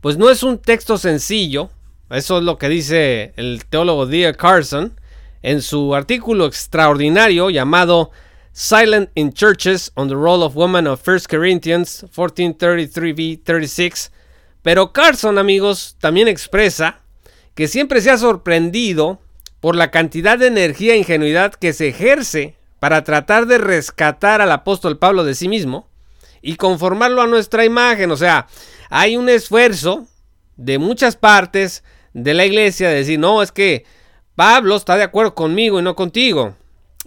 pues 0.00 0.16
no 0.16 0.30
es 0.30 0.42
un 0.42 0.58
texto 0.58 0.98
sencillo, 0.98 1.70
eso 2.10 2.38
es 2.38 2.44
lo 2.44 2.58
que 2.58 2.68
dice 2.68 3.32
el 3.36 3.64
teólogo 3.66 4.06
D. 4.06 4.34
Carson 4.36 4.98
en 5.42 5.62
su 5.62 5.94
artículo 5.94 6.46
extraordinario 6.46 7.50
llamado 7.50 8.10
Silent 8.58 9.10
in 9.14 9.34
Churches 9.34 9.92
on 9.96 10.08
the 10.08 10.16
Role 10.16 10.42
of 10.42 10.56
Women 10.56 10.86
of 10.86 11.06
1 11.06 11.28
Corinthians 11.28 12.06
1433b 12.10 13.44
36. 13.44 14.10
Pero 14.62 14.94
Carson, 14.94 15.36
amigos, 15.36 15.94
también 16.00 16.26
expresa 16.26 17.00
que 17.54 17.68
siempre 17.68 18.00
se 18.00 18.10
ha 18.10 18.16
sorprendido 18.16 19.20
por 19.60 19.76
la 19.76 19.90
cantidad 19.90 20.38
de 20.38 20.46
energía 20.46 20.94
e 20.94 20.96
ingenuidad 20.96 21.52
que 21.52 21.74
se 21.74 21.88
ejerce 21.88 22.56
para 22.80 23.04
tratar 23.04 23.44
de 23.44 23.58
rescatar 23.58 24.40
al 24.40 24.52
apóstol 24.52 24.98
Pablo 24.98 25.24
de 25.24 25.34
sí 25.34 25.48
mismo 25.48 25.90
y 26.40 26.56
conformarlo 26.56 27.20
a 27.20 27.26
nuestra 27.26 27.66
imagen. 27.66 28.10
O 28.10 28.16
sea, 28.16 28.46
hay 28.88 29.18
un 29.18 29.28
esfuerzo 29.28 30.06
de 30.56 30.78
muchas 30.78 31.14
partes 31.14 31.84
de 32.14 32.32
la 32.32 32.46
iglesia 32.46 32.88
de 32.88 32.94
decir, 32.94 33.18
no, 33.18 33.42
es 33.42 33.52
que 33.52 33.84
Pablo 34.34 34.76
está 34.76 34.96
de 34.96 35.02
acuerdo 35.02 35.34
conmigo 35.34 35.78
y 35.78 35.82
no 35.82 35.94
contigo. 35.94 36.56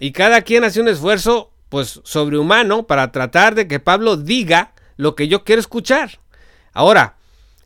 Y 0.02 0.12
cada 0.12 0.40
quien 0.40 0.64
hace 0.64 0.80
un 0.80 0.88
esfuerzo, 0.88 1.52
pues, 1.68 2.00
sobrehumano 2.04 2.86
para 2.86 3.12
tratar 3.12 3.54
de 3.54 3.68
que 3.68 3.80
Pablo 3.80 4.16
diga 4.16 4.72
lo 4.96 5.14
que 5.14 5.28
yo 5.28 5.44
quiero 5.44 5.60
escuchar. 5.60 6.20
Ahora, 6.72 7.16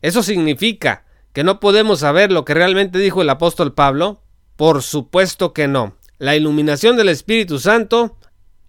¿eso 0.01 0.21
significa 0.21 1.05
que 1.31 1.45
no 1.45 1.61
podemos 1.61 2.01
saber 2.01 2.33
lo 2.33 2.43
que 2.43 2.53
realmente 2.53 2.99
dijo 2.99 3.21
el 3.21 3.29
apóstol 3.29 3.73
Pablo? 3.73 4.21
Por 4.57 4.83
supuesto 4.83 5.53
que 5.53 5.69
no. 5.69 5.95
La 6.17 6.35
iluminación 6.35 6.97
del 6.97 7.07
Espíritu 7.07 7.57
Santo 7.57 8.17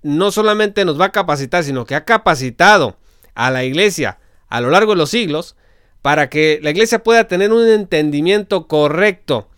no 0.01 0.31
solamente 0.31 0.85
nos 0.85 1.01
va 1.01 1.07
a 1.07 1.13
capacitar, 1.13 1.65
sino 1.65 1.87
que 1.87 1.97
ha 1.97 2.05
capacitado 2.05 2.97
a 3.35 3.51
la 3.51 3.65
iglesia 3.65 4.21
a 4.49 4.61
lo 4.61 4.71
largo 4.71 4.93
de 4.93 4.99
los 4.99 5.11
siglos 5.11 5.57
para 6.03 6.31
que 6.31 6.61
la 6.63 6.71
iglesia 6.71 7.03
pueda 7.03 7.27
tener 7.27 7.53
un 7.53 7.67
entendimiento 7.67 8.69
correcto 8.69 9.49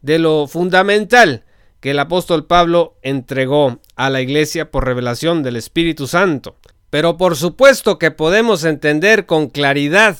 de 0.00 0.18
lo 0.18 0.46
fundamental 0.46 1.44
que 1.80 1.90
el 1.90 1.98
apóstol 1.98 2.46
Pablo 2.46 2.96
entregó 3.02 3.80
a 3.96 4.10
la 4.10 4.20
iglesia 4.20 4.70
por 4.70 4.84
revelación 4.84 5.42
del 5.42 5.56
Espíritu 5.56 6.06
Santo. 6.06 6.56
Pero 6.90 7.16
por 7.16 7.36
supuesto 7.36 7.98
que 7.98 8.10
podemos 8.10 8.64
entender 8.64 9.26
con 9.26 9.48
claridad 9.48 10.16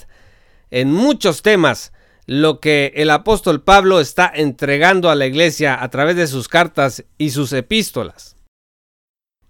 en 0.71 0.93
muchos 0.93 1.43
temas 1.43 1.93
lo 2.27 2.61
que 2.61 2.93
el 2.97 3.11
apóstol 3.11 3.62
Pablo 3.62 4.00
está 4.00 4.31
entregando 4.33 5.11
a 5.11 5.15
la 5.15 5.27
iglesia 5.27 5.83
a 5.83 5.88
través 5.88 6.15
de 6.17 6.27
sus 6.27 6.47
cartas 6.47 7.05
y 7.17 7.31
sus 7.31 7.53
epístolas. 7.55 8.37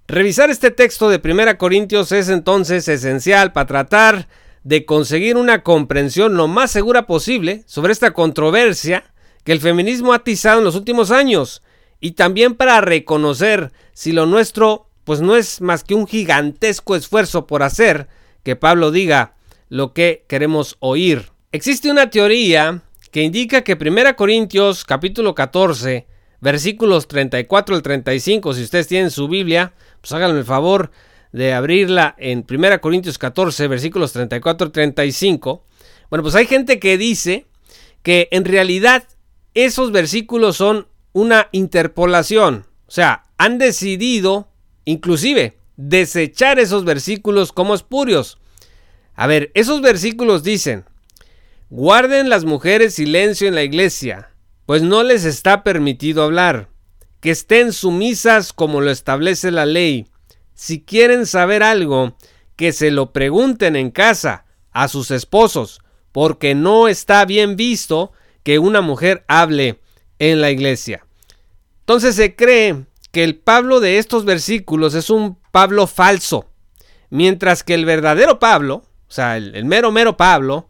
Revisar 0.06 0.48
este 0.48 0.70
texto 0.70 1.10
de 1.10 1.20
1 1.22 1.58
Corintios 1.58 2.12
es 2.12 2.28
entonces 2.28 2.88
esencial 2.88 3.52
para 3.52 3.66
tratar 3.66 4.28
de 4.62 4.86
conseguir 4.86 5.36
una 5.36 5.62
comprensión 5.62 6.36
lo 6.36 6.46
más 6.46 6.70
segura 6.70 7.06
posible 7.06 7.62
sobre 7.66 7.92
esta 7.92 8.12
controversia 8.12 9.12
que 9.44 9.52
el 9.52 9.60
feminismo 9.60 10.12
ha 10.12 10.16
atizado 10.16 10.60
en 10.60 10.64
los 10.64 10.76
últimos 10.76 11.10
años 11.10 11.62
y 12.00 12.12
también 12.12 12.54
para 12.54 12.80
reconocer 12.80 13.72
si 13.92 14.12
lo 14.12 14.26
nuestro 14.26 14.88
pues 15.04 15.20
no 15.20 15.36
es 15.36 15.60
más 15.60 15.84
que 15.84 15.94
un 15.94 16.06
gigantesco 16.06 16.94
esfuerzo 16.94 17.46
por 17.46 17.62
hacer 17.62 18.08
que 18.42 18.56
Pablo 18.56 18.90
diga 18.90 19.36
lo 19.68 19.94
que 19.94 20.24
queremos 20.28 20.76
oír. 20.80 21.30
Existe 21.50 21.90
una 21.90 22.10
teoría 22.10 22.82
que 23.10 23.22
indica 23.22 23.62
que 23.62 23.78
1 23.80 24.16
Corintios 24.16 24.84
capítulo 24.84 25.34
14 25.34 26.06
versículos 26.40 27.08
34 27.08 27.76
al 27.76 27.82
35, 27.82 28.54
si 28.54 28.62
ustedes 28.62 28.86
tienen 28.86 29.10
su 29.10 29.28
Biblia, 29.28 29.72
pues 30.00 30.12
háganme 30.12 30.38
el 30.38 30.44
favor 30.44 30.90
de 31.32 31.52
abrirla 31.52 32.14
en 32.18 32.44
1 32.48 32.80
Corintios 32.80 33.18
14, 33.18 33.68
versículos 33.68 34.12
34 34.12 34.70
35, 34.70 35.64
bueno, 36.10 36.22
pues 36.22 36.34
hay 36.34 36.46
gente 36.46 36.78
que 36.78 36.96
dice 36.96 37.46
que 38.02 38.28
en 38.30 38.44
realidad 38.44 39.04
esos 39.54 39.92
versículos 39.92 40.56
son 40.56 40.87
una 41.12 41.48
interpolación. 41.52 42.66
O 42.86 42.90
sea, 42.90 43.24
han 43.36 43.58
decidido 43.58 44.48
inclusive 44.84 45.58
desechar 45.76 46.58
esos 46.58 46.84
versículos 46.84 47.52
como 47.52 47.74
espurios. 47.74 48.38
A 49.14 49.26
ver, 49.26 49.50
esos 49.54 49.80
versículos 49.80 50.42
dicen, 50.42 50.84
guarden 51.70 52.28
las 52.28 52.44
mujeres 52.44 52.94
silencio 52.94 53.48
en 53.48 53.54
la 53.54 53.62
iglesia, 53.62 54.30
pues 54.66 54.82
no 54.82 55.02
les 55.02 55.24
está 55.24 55.62
permitido 55.62 56.22
hablar, 56.22 56.68
que 57.20 57.30
estén 57.30 57.72
sumisas 57.72 58.52
como 58.52 58.80
lo 58.80 58.90
establece 58.90 59.50
la 59.50 59.66
ley 59.66 60.06
si 60.58 60.82
quieren 60.82 61.24
saber 61.24 61.62
algo, 61.62 62.16
que 62.56 62.72
se 62.72 62.90
lo 62.90 63.12
pregunten 63.12 63.76
en 63.76 63.92
casa 63.92 64.44
a 64.72 64.88
sus 64.88 65.12
esposos, 65.12 65.80
porque 66.10 66.56
no 66.56 66.88
está 66.88 67.24
bien 67.24 67.54
visto 67.54 68.10
que 68.42 68.58
una 68.58 68.80
mujer 68.80 69.24
hable 69.28 69.78
en 70.18 70.40
la 70.40 70.50
iglesia. 70.50 71.04
Entonces 71.80 72.16
se 72.16 72.36
cree 72.36 72.84
que 73.12 73.24
el 73.24 73.36
Pablo 73.36 73.80
de 73.80 73.98
estos 73.98 74.24
versículos 74.24 74.94
es 74.94 75.10
un 75.10 75.38
Pablo 75.52 75.86
falso, 75.86 76.50
mientras 77.10 77.62
que 77.62 77.74
el 77.74 77.84
verdadero 77.84 78.38
Pablo, 78.38 78.84
o 79.08 79.12
sea, 79.12 79.36
el, 79.36 79.64
mero 79.64 79.90
mero 79.90 80.16
Pablo, 80.16 80.68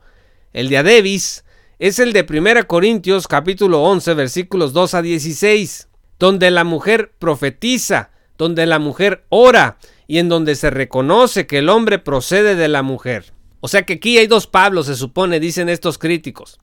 el 0.52 0.68
de 0.68 0.78
Adebis, 0.78 1.44
es 1.78 1.98
el 1.98 2.12
de 2.12 2.26
1 2.28 2.66
Corintios 2.66 3.28
capítulo 3.28 3.82
11 3.82 4.14
versículos 4.14 4.72
2 4.72 4.94
a 4.94 5.02
16, 5.02 5.88
donde 6.18 6.50
la 6.50 6.64
mujer 6.64 7.12
profetiza, 7.18 8.10
donde 8.36 8.66
la 8.66 8.78
mujer 8.78 9.24
ora 9.28 9.78
y 10.06 10.18
en 10.18 10.28
donde 10.28 10.54
se 10.54 10.70
reconoce 10.70 11.46
que 11.46 11.58
el 11.58 11.68
hombre 11.68 11.98
procede 11.98 12.54
de 12.54 12.68
la 12.68 12.82
mujer. 12.82 13.32
O 13.60 13.68
sea 13.68 13.82
que 13.82 13.94
aquí 13.94 14.18
hay 14.18 14.26
dos 14.26 14.46
Pablos, 14.46 14.86
se 14.86 14.94
supone, 14.94 15.40
dicen 15.40 15.68
estos 15.68 15.98
críticos. 15.98 16.58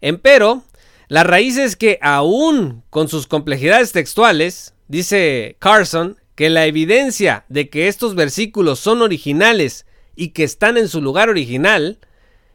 Empero, 0.00 0.64
la 1.12 1.24
raíz 1.24 1.58
es 1.58 1.76
que 1.76 1.98
aún 2.00 2.84
con 2.88 3.06
sus 3.06 3.26
complejidades 3.26 3.92
textuales, 3.92 4.72
dice 4.88 5.56
Carson, 5.58 6.16
que 6.34 6.48
la 6.48 6.64
evidencia 6.64 7.44
de 7.50 7.68
que 7.68 7.88
estos 7.88 8.14
versículos 8.14 8.78
son 8.78 9.02
originales 9.02 9.84
y 10.16 10.28
que 10.28 10.42
están 10.42 10.78
en 10.78 10.88
su 10.88 11.02
lugar 11.02 11.28
original, 11.28 11.98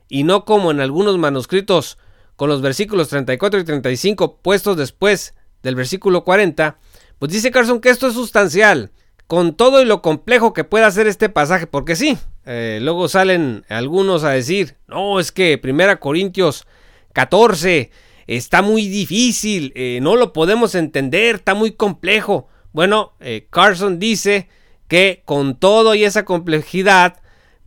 y 0.10 0.24
no 0.24 0.44
como 0.44 0.72
en 0.72 0.80
algunos 0.80 1.20
manuscritos 1.20 2.00
con 2.36 2.50
los 2.50 2.64
versículos 2.64 3.10
34 3.10 3.60
y 3.60 3.64
35 3.64 4.38
puestos 4.38 4.76
después 4.76 5.36
del 5.62 5.76
versículo 5.76 6.24
40, 6.24 6.80
pues 7.20 7.32
dice 7.32 7.52
Carson 7.52 7.80
que 7.80 7.92
esto 7.92 8.08
es 8.08 8.16
sustancial, 8.16 8.90
con 9.28 9.56
todo 9.56 9.84
y 9.84 9.86
lo 9.86 10.02
complejo 10.02 10.54
que 10.54 10.64
pueda 10.64 10.90
ser 10.90 11.06
este 11.06 11.30
pasaje, 11.30 11.68
porque 11.68 11.96
sí, 11.96 12.18
eh, 12.48 12.80
luego 12.82 13.08
salen 13.08 13.66
algunos 13.70 14.24
a 14.24 14.32
decir, 14.32 14.78
no, 14.88 15.20
es 15.20 15.32
que 15.32 15.60
Primera 15.60 16.00
Corintios 16.00 16.66
14 17.14 17.92
está 18.28 18.62
muy 18.62 18.88
difícil, 18.88 19.72
eh, 19.76 20.00
no 20.02 20.16
lo 20.16 20.34
podemos 20.34 20.76
entender, 20.76 21.36
está 21.36 21.54
muy 21.54 21.72
complejo. 21.72 22.48
Bueno, 22.74 23.14
eh, 23.20 23.48
Carson 23.50 24.00
dice 24.00 24.50
que 24.88 25.24
con 25.26 25.58
todo 25.58 25.96
y 25.96 26.04
esa 26.04 26.26
complejidad 26.26 27.22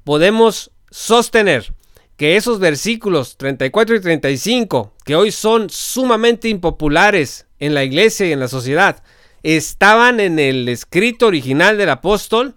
podemos 0.04 0.70
sostener 0.90 1.74
que 2.16 2.36
esos 2.36 2.58
versículos 2.58 3.38
34 3.38 3.96
y 3.96 4.00
35, 4.00 4.92
que 5.06 5.16
hoy 5.16 5.32
son 5.32 5.70
sumamente 5.70 6.50
impopulares 6.50 7.46
en 7.58 7.72
la 7.72 7.82
iglesia 7.82 8.26
y 8.26 8.32
en 8.32 8.40
la 8.40 8.48
sociedad, 8.48 9.02
estaban 9.42 10.20
en 10.20 10.38
el 10.38 10.68
escrito 10.68 11.26
original 11.26 11.78
del 11.78 11.88
apóstol 11.88 12.54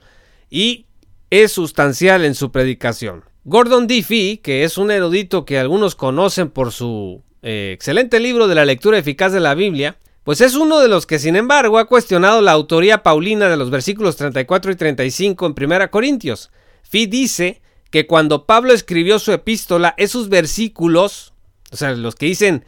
y 0.50 0.88
es 1.30 1.54
sustancial 1.54 2.26
en 2.26 2.36
su 2.36 2.52
predicación. 2.52 3.24
Gordon 3.46 3.88
Diffie, 3.88 4.42
que 4.42 4.66
es 4.66 4.78
un 4.78 4.92
erudito 4.92 5.46
que 5.46 5.58
algunos 5.58 5.96
conocen 5.96 6.50
por 6.50 6.72
su 6.72 7.24
eh, 7.44 7.72
excelente 7.74 8.20
libro 8.20 8.48
de 8.48 8.56
la 8.56 8.66
lectura 8.66 8.98
eficaz 8.98 9.32
de 9.34 9.40
la 9.40 9.54
Biblia, 9.54 9.98
pues 10.24 10.40
es 10.40 10.56
uno 10.56 10.80
de 10.80 10.88
los 10.88 11.06
que 11.06 11.20
sin 11.20 11.36
embargo 11.36 11.78
ha 11.78 11.86
cuestionado 11.86 12.42
la 12.42 12.54
autoría 12.54 13.04
paulina 13.04 13.50
de 13.50 13.58
los 13.58 13.70
versículos 13.70 14.16
34 14.16 14.72
y 14.72 14.76
35 14.76 15.46
en 15.46 15.72
1 15.72 15.92
Corintios. 15.92 16.50
Fee 16.82 17.08
dice 17.08 17.62
que 17.92 18.08
cuando 18.08 18.46
Pablo 18.46 18.74
escribió 18.74 19.20
su 19.20 19.34
epístola, 19.34 19.94
esos 19.98 20.30
versículos, 20.30 21.34
o 21.72 21.76
sea, 21.76 21.92
los 21.92 22.16
que 22.16 22.28
dicen 22.28 22.64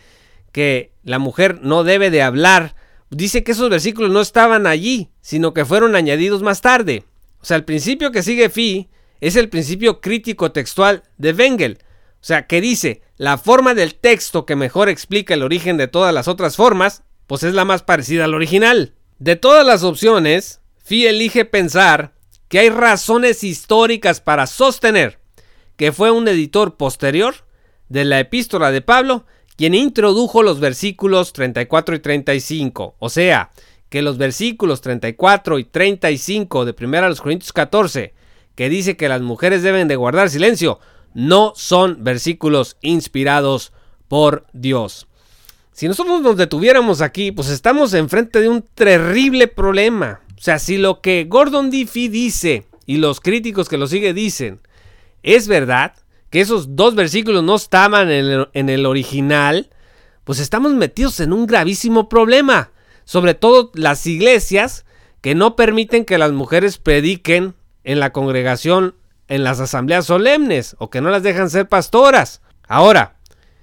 que 0.52 0.92
la 1.04 1.20
mujer 1.20 1.62
no 1.62 1.84
debe 1.84 2.12
de 2.12 2.22
hablar, 2.22 2.76
dice 3.10 3.44
que 3.44 3.54
esos 3.54 3.70
versículos 3.70 4.12
no 4.12 4.20
estaban 4.20 4.68
allí, 4.68 5.10
sino 5.22 5.54
que 5.54 5.66
fueron 5.66 5.96
añadidos 5.96 6.44
más 6.44 6.62
tarde. 6.62 7.06
O 7.40 7.46
sea, 7.46 7.58
el 7.58 7.64
principio 7.64 8.12
que 8.12 8.24
sigue 8.24 8.50
Fee 8.50 8.90
es 9.22 9.36
el 9.38 9.50
principio 9.50 10.02
crítico 10.02 10.52
textual 10.52 11.04
de 11.18 11.32
Wengel. 11.32 11.80
O 12.26 12.28
sea, 12.28 12.48
que 12.48 12.60
dice, 12.60 13.04
la 13.18 13.38
forma 13.38 13.76
del 13.76 13.94
texto 13.94 14.48
que 14.48 14.56
mejor 14.56 14.90
explica 14.90 15.36
el 15.36 15.44
origen 15.44 15.78
de 15.78 15.88
todas 15.88 16.12
las 16.12 16.28
otras 16.28 16.56
formas, 16.56 17.04
pues 17.28 17.44
es 17.44 17.54
la 17.54 17.66
más 17.66 17.84
parecida 17.84 18.26
al 18.26 18.34
original. 18.34 18.96
De 19.20 19.36
todas 19.36 19.64
las 19.64 19.84
opciones, 19.84 20.60
Fi 20.84 21.06
elige 21.06 21.46
pensar 21.46 22.14
que 22.48 22.58
hay 22.58 22.70
razones 22.72 23.44
históricas 23.44 24.22
para 24.22 24.48
sostener 24.48 25.20
que 25.76 25.92
fue 25.92 26.10
un 26.10 26.28
editor 26.28 26.78
posterior 26.78 27.36
de 27.90 28.06
la 28.06 28.20
epístola 28.20 28.72
de 28.72 28.82
Pablo 28.82 29.28
quien 29.56 29.76
introdujo 29.76 30.42
los 30.42 30.60
versículos 30.60 31.32
34 31.32 31.94
y 31.94 32.00
35. 32.00 32.96
O 32.98 33.10
sea, 33.10 33.52
que 33.90 34.02
los 34.02 34.18
versículos 34.18 34.82
34 34.82 35.60
y 35.60 35.64
35 35.66 36.66
de 36.66 36.76
1 36.76 37.16
Corintios 37.18 37.54
14 37.54 38.16
que 38.56 38.70
dice 38.70 38.98
que 38.98 39.10
las 39.10 39.22
mujeres 39.22 39.62
deben 39.62 39.88
de 39.88 39.98
guardar 39.98 40.30
silencio, 40.30 40.80
no 41.16 41.54
son 41.56 42.04
versículos 42.04 42.78
inspirados 42.82 43.74
por 44.08 44.46
Dios. 44.54 45.08
Si 45.72 45.88
nosotros 45.88 46.22
nos 46.22 46.38
detuviéramos 46.38 47.02
aquí, 47.02 47.32
pues 47.32 47.50
estamos 47.50 47.94
enfrente 47.94 48.40
de 48.40 48.50
un 48.50 48.62
terrible 48.62 49.48
problema. 49.48 50.22
O 50.38 50.42
sea, 50.42 50.60
si 50.60 50.78
lo 50.78 51.02
que 51.02 51.26
Gordon 51.28 51.72
Diffie 51.72 52.10
dice 52.10 52.68
y 52.86 52.98
los 52.98 53.20
críticos 53.20 53.68
que 53.68 53.78
lo 53.78 53.88
siguen 53.88 54.16
dicen 54.16 54.60
es 55.24 55.48
verdad, 55.48 55.94
que 56.30 56.42
esos 56.42 56.76
dos 56.76 56.94
versículos 56.96 57.44
no 57.44 57.56
estaban 57.56 58.12
en 58.12 58.26
el, 58.26 58.50
en 58.54 58.70
el 58.70 58.86
original, 58.86 59.70
pues 60.24 60.40
estamos 60.40 60.74
metidos 60.74 61.20
en 61.20 61.34
un 61.34 61.48
gravísimo 61.48 62.10
problema. 62.10 62.72
Sobre 63.06 63.34
todo 63.34 63.72
las 63.74 64.06
iglesias 64.06 64.86
que 65.22 65.34
no 65.34 65.56
permiten 65.56 66.06
que 66.06 66.18
las 66.18 66.34
mujeres 66.34 66.78
prediquen 66.78 67.56
en 67.84 68.00
la 68.00 68.12
congregación 68.12 68.96
en 69.28 69.44
las 69.44 69.60
asambleas 69.60 70.06
solemnes 70.06 70.76
o 70.80 70.90
que 70.90 71.02
no 71.02 71.10
las 71.10 71.24
dejan 71.24 71.50
ser 71.50 71.68
pastoras. 71.68 72.42
Ahora, 72.68 73.18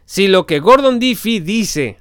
si 0.05 0.29
lo 0.29 0.47
que 0.47 0.61
Gordon 0.61 0.99
Diffie 0.99 1.41
dice 1.41 1.99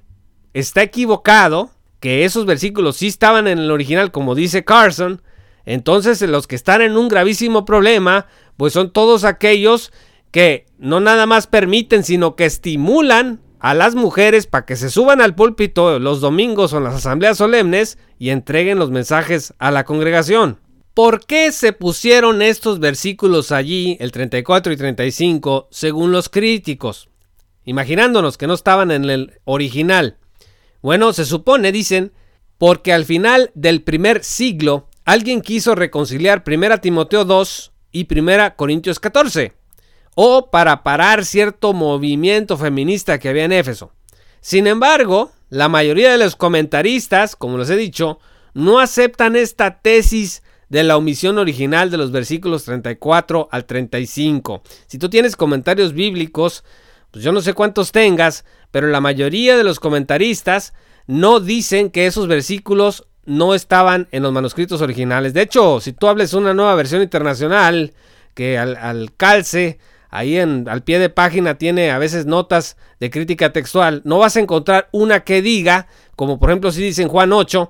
está 0.53 0.84
equivocado, 0.84 1.72
que 2.00 2.25
esos 2.25 2.46
versículos 2.46 2.98
sí 2.98 3.08
estaban 3.08 3.48
en 3.48 3.60
el 3.60 3.72
original 3.72 4.12
como 4.12 4.36
dice 4.36 4.65
Carson, 4.65 5.22
entonces 5.65 6.22
los 6.22 6.48
que 6.48 6.56
están 6.56 6.82
en 6.82 6.98
un 6.98 7.08
gravísimo 7.08 7.65
problema, 7.65 8.25
pues 8.58 8.74
son 8.74 8.91
todos 8.91 9.24
aquellos 9.24 9.91
que 10.32 10.65
no 10.77 11.00
nada 11.00 11.25
más 11.25 11.48
permiten, 11.48 12.03
sino 12.03 12.36
que 12.36 12.46
estimulan 12.46 13.41
a 13.60 13.75
las 13.75 13.94
mujeres 13.94 14.48
para 14.48 14.65
que 14.65 14.75
se 14.75 14.89
suban 14.89 15.22
al 15.22 15.36
púlpito 15.36 16.00
los 16.00 16.20
domingos 16.20 16.74
o 16.74 16.77
en 16.77 16.86
las 16.86 16.96
asambleas 16.96 17.38
solemnes 17.38 18.00
y 18.18 18.32
entreguen 18.32 18.80
los 18.80 18.89
mensajes 18.89 19.53
a 19.60 19.70
la 19.70 19.84
congregación. 19.84 20.60
¿Por 20.93 21.25
qué 21.25 21.53
se 21.53 21.71
pusieron 21.71 22.41
estos 22.41 22.79
versículos 22.79 23.54
allí, 23.54 23.95
el 24.01 24.12
34 24.12 24.73
y 24.73 24.77
35, 24.77 25.69
según 25.71 26.12
los 26.12 26.27
críticos? 26.27 27.08
Imaginándonos 27.63 28.38
que 28.38 28.45
no 28.45 28.54
estaban 28.54 28.91
en 28.91 29.10
el 29.10 29.39
original. 29.45 30.17
Bueno, 30.82 31.13
se 31.13 31.23
supone, 31.23 31.71
dicen, 31.71 32.12
porque 32.58 32.91
al 32.91 33.06
final 33.06 33.51
del 33.54 33.84
primer 33.84 34.21
siglo 34.25 34.89
alguien 35.06 35.41
quiso 35.41 35.75
reconciliar 35.75 36.43
1 36.45 36.80
Timoteo 36.80 37.23
2 37.23 37.71
y 37.93 38.06
1 38.13 38.56
Corintios 38.58 38.99
14, 38.99 39.54
o 40.15 40.51
para 40.51 40.84
parar 40.84 41.23
cierto 41.23 41.71
movimiento 41.71 42.58
feminista 42.58 43.17
que 43.17 43.30
había 43.30 43.45
en 43.45 43.54
Éfeso. 43.54 43.93
Sin 44.41 44.67
embargo, 44.67 45.32
la 45.49 45.69
mayoría 45.69 46.12
de 46.12 46.17
los 46.17 46.36
comentaristas, 46.36 47.38
como 47.38 47.58
les 47.58 47.69
he 47.69 47.77
dicho, 47.77 48.19
no 48.54 48.80
aceptan 48.80 49.38
esta 49.38 49.80
tesis 49.80 50.43
de 50.71 50.84
la 50.84 50.95
omisión 50.95 51.38
original 51.38 51.91
de 51.91 51.97
los 51.97 52.12
versículos 52.12 52.63
34 52.63 53.49
al 53.51 53.65
35. 53.65 54.63
Si 54.88 54.97
tú 54.97 55.10
tienes 55.10 55.36
comentarios 55.36 55.91
bíblicos, 55.91 56.63
pues 57.12 57.25
yo 57.25 57.34
no 57.34 57.41
sé 57.41 57.53
cuántos 57.53 57.91
tengas, 57.91 58.45
pero 58.71 58.88
la 58.88 59.01
mayoría 59.01 59.57
de 59.57 59.65
los 59.65 59.81
comentaristas 59.81 60.73
no 61.07 61.41
dicen 61.41 61.89
que 61.89 62.05
esos 62.05 62.27
versículos 62.27 63.05
no 63.25 63.53
estaban 63.53 64.07
en 64.12 64.23
los 64.23 64.31
manuscritos 64.31 64.81
originales. 64.81 65.34
De 65.34 65.41
hecho, 65.41 65.81
si 65.81 65.91
tú 65.91 66.07
hables 66.07 66.34
una 66.34 66.53
nueva 66.53 66.73
versión 66.75 67.01
internacional 67.01 67.93
que 68.34 68.57
al, 68.57 69.12
calce, 69.17 69.77
ahí 70.10 70.38
en, 70.38 70.69
al 70.69 70.84
pie 70.84 70.99
de 70.99 71.10
página 71.10 71.57
tiene 71.57 71.91
a 71.91 71.97
veces 71.97 72.25
notas 72.25 72.77
de 73.01 73.10
crítica 73.10 73.51
textual, 73.51 74.03
no 74.05 74.19
vas 74.19 74.38
a 74.38 74.39
encontrar 74.39 74.88
una 74.93 75.25
que 75.25 75.41
diga, 75.41 75.88
como 76.15 76.39
por 76.39 76.49
ejemplo 76.49 76.71
si 76.71 76.81
dice 76.81 77.01
en 77.01 77.10
Juan 77.10 77.34
8, 77.34 77.69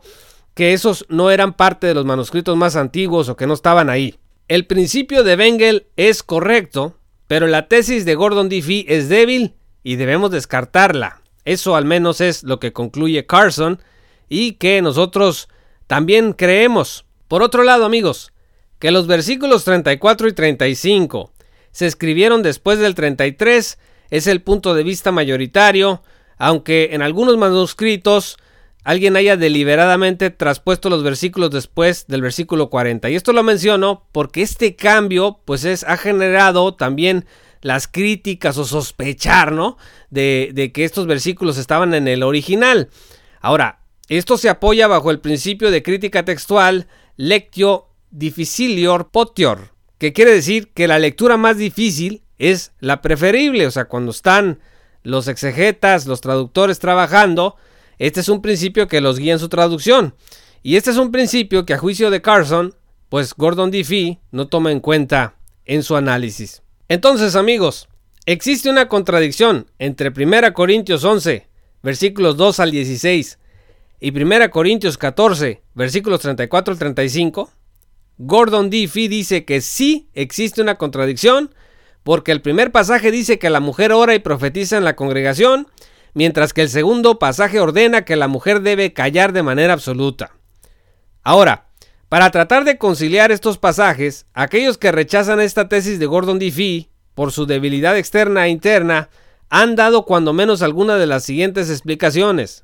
que 0.54 0.74
esos 0.74 1.06
no 1.10 1.32
eran 1.32 1.54
parte 1.54 1.88
de 1.88 1.94
los 1.94 2.06
manuscritos 2.06 2.58
más 2.58 2.76
antiguos 2.76 3.30
o 3.30 3.36
que 3.36 3.48
no 3.48 3.54
estaban 3.54 3.90
ahí. 3.90 4.18
El 4.48 4.68
principio 4.68 5.24
de 5.24 5.36
Bengel 5.36 5.88
es 5.96 6.24
correcto, 6.24 6.98
pero 7.28 7.48
la 7.48 7.68
tesis 7.68 8.04
de 8.06 8.16
Gordon 8.16 8.50
Diffie 8.50 8.86
es 8.90 9.08
débil 9.08 9.54
y 9.84 9.96
debemos 9.96 10.32
descartarla. 10.32 11.22
Eso 11.46 11.76
al 11.76 11.86
menos 11.86 12.22
es 12.22 12.44
lo 12.44 12.60
que 12.60 12.74
concluye 12.74 13.26
Carson 13.26 13.82
y 14.28 14.54
que 14.54 14.82
nosotros 14.82 15.48
también 15.88 16.34
creemos. 16.34 17.06
Por 17.28 17.42
otro 17.42 17.64
lado, 17.64 17.86
amigos, 17.86 18.34
que 18.80 18.92
los 18.92 19.08
versículos 19.08 19.64
34 19.64 20.28
y 20.28 20.34
35 20.34 21.32
se 21.72 21.86
escribieron 21.88 22.44
después 22.44 22.80
del 22.80 22.96
33 22.96 23.78
es 24.10 24.28
el 24.28 24.42
punto 24.42 24.74
de 24.74 24.84
vista 24.84 25.12
mayoritario, 25.12 26.04
aunque 26.38 26.90
en 26.92 27.02
algunos 27.02 27.38
manuscritos 27.38 28.38
alguien 28.84 29.16
haya 29.16 29.38
deliberadamente 29.38 30.30
traspuesto 30.30 30.90
los 30.90 31.04
versículos 31.04 31.52
después 31.52 32.08
del 32.08 32.22
versículo 32.22 32.70
40. 32.70 33.10
Y 33.10 33.16
esto 33.16 33.34
lo 33.34 33.44
menciono 33.44 34.08
porque 34.12 34.42
este 34.42 34.76
cambio 34.76 35.40
pues 35.46 35.66
es, 35.66 35.84
ha 35.84 35.98
generado 35.98 36.74
también 36.74 37.26
las 37.62 37.88
críticas 37.88 38.58
o 38.58 38.66
sospechar, 38.66 39.52
¿no? 39.52 39.78
De, 40.10 40.52
de 40.54 40.72
que 40.72 40.84
estos 40.84 41.06
versículos 41.06 41.58
estaban 41.58 41.94
en 41.94 42.08
el 42.08 42.24
original. 42.24 42.90
Ahora, 43.40 43.82
esto 44.10 44.38
se 44.38 44.50
apoya 44.50 44.88
bajo 44.88 45.12
el 45.12 45.20
principio 45.20 45.72
de 45.72 45.84
crítica 45.84 46.26
textual 46.26 46.88
lectio 47.18 47.88
difficilior 48.10 49.10
potior, 49.10 49.70
que 49.98 50.12
quiere 50.12 50.34
decir 50.34 50.70
que 50.74 50.88
la 50.88 51.00
lectura 51.00 51.38
más 51.38 51.58
difícil 51.58 52.24
es 52.38 52.72
la 52.80 53.02
preferible, 53.02 53.68
o 53.68 53.72
sea, 53.72 53.86
cuando 53.86 54.12
están 54.12 54.60
los 55.04 55.28
exegetas, 55.28 56.08
los 56.08 56.22
traductores 56.22 56.80
trabajando, 56.80 57.56
este 58.02 58.20
es 58.20 58.30
un 58.30 58.42
principio 58.42 58.88
que 58.88 59.00
los 59.00 59.20
guía 59.20 59.34
en 59.34 59.38
su 59.38 59.48
traducción. 59.48 60.16
Y 60.64 60.76
este 60.76 60.90
es 60.90 60.98
un 60.98 61.12
principio 61.12 61.68
que 61.68 61.76
a 61.76 61.78
juicio 61.78 62.10
de 62.10 62.20
Carson, 62.20 62.74
pues 63.10 63.36
Gordon 63.36 63.70
Diffie 63.70 64.20
no 64.32 64.48
toma 64.48 64.72
en 64.72 64.80
cuenta 64.80 65.36
en 65.66 65.84
su 65.84 65.96
análisis. 65.96 66.64
Entonces, 66.88 67.36
amigos, 67.36 67.90
existe 68.26 68.72
una 68.72 68.88
contradicción 68.88 69.68
entre 69.78 70.10
1 70.10 70.52
Corintios 70.56 71.04
11, 71.04 71.48
versículos 71.84 72.38
2 72.38 72.60
al 72.60 72.72
16, 72.72 73.38
y 74.00 74.10
1 74.10 74.50
Corintios 74.50 74.98
14, 74.98 75.62
versículos 75.76 76.22
34 76.22 76.74
al 76.74 76.80
35. 76.80 77.52
Gordon 78.18 78.72
Diffie 78.72 79.10
dice 79.10 79.46
que 79.46 79.62
sí 79.62 80.10
existe 80.16 80.60
una 80.60 80.80
contradicción, 80.80 81.54
porque 82.02 82.32
el 82.32 82.42
primer 82.42 82.72
pasaje 82.72 83.12
dice 83.12 83.38
que 83.38 83.52
la 83.52 83.60
mujer 83.60 83.92
ora 83.92 84.16
y 84.16 84.20
profetiza 84.20 84.78
en 84.78 84.86
la 84.86 84.96
congregación, 84.96 85.68
mientras 86.14 86.54
que 86.54 86.64
el 86.64 86.70
segundo 86.70 87.20
pasaje 87.20 87.60
ordena 87.60 88.04
que 88.04 88.16
la 88.16 88.28
mujer 88.28 88.62
debe 88.62 88.94
callar 88.94 89.34
de 89.34 89.44
manera 89.44 89.74
absoluta. 89.74 90.32
Ahora, 91.24 91.68
para 92.10 92.30
tratar 92.30 92.66
de 92.66 92.78
conciliar 92.78 93.32
estos 93.32 93.58
pasajes, 93.58 94.26
aquellos 94.34 94.78
que 94.78 94.92
rechazan 94.92 95.40
esta 95.40 95.70
tesis 95.70 96.00
de 96.00 96.06
Gordon 96.06 96.40
Diffie 96.40 96.90
por 97.16 97.32
su 97.32 97.46
debilidad 97.46 97.98
externa 97.98 98.48
e 98.48 98.50
interna 98.50 99.10
han 99.50 99.76
dado 99.76 100.06
cuando 100.06 100.34
menos 100.34 100.62
alguna 100.62 100.98
de 100.98 101.08
las 101.08 101.24
siguientes 101.24 101.70
explicaciones. 101.70 102.64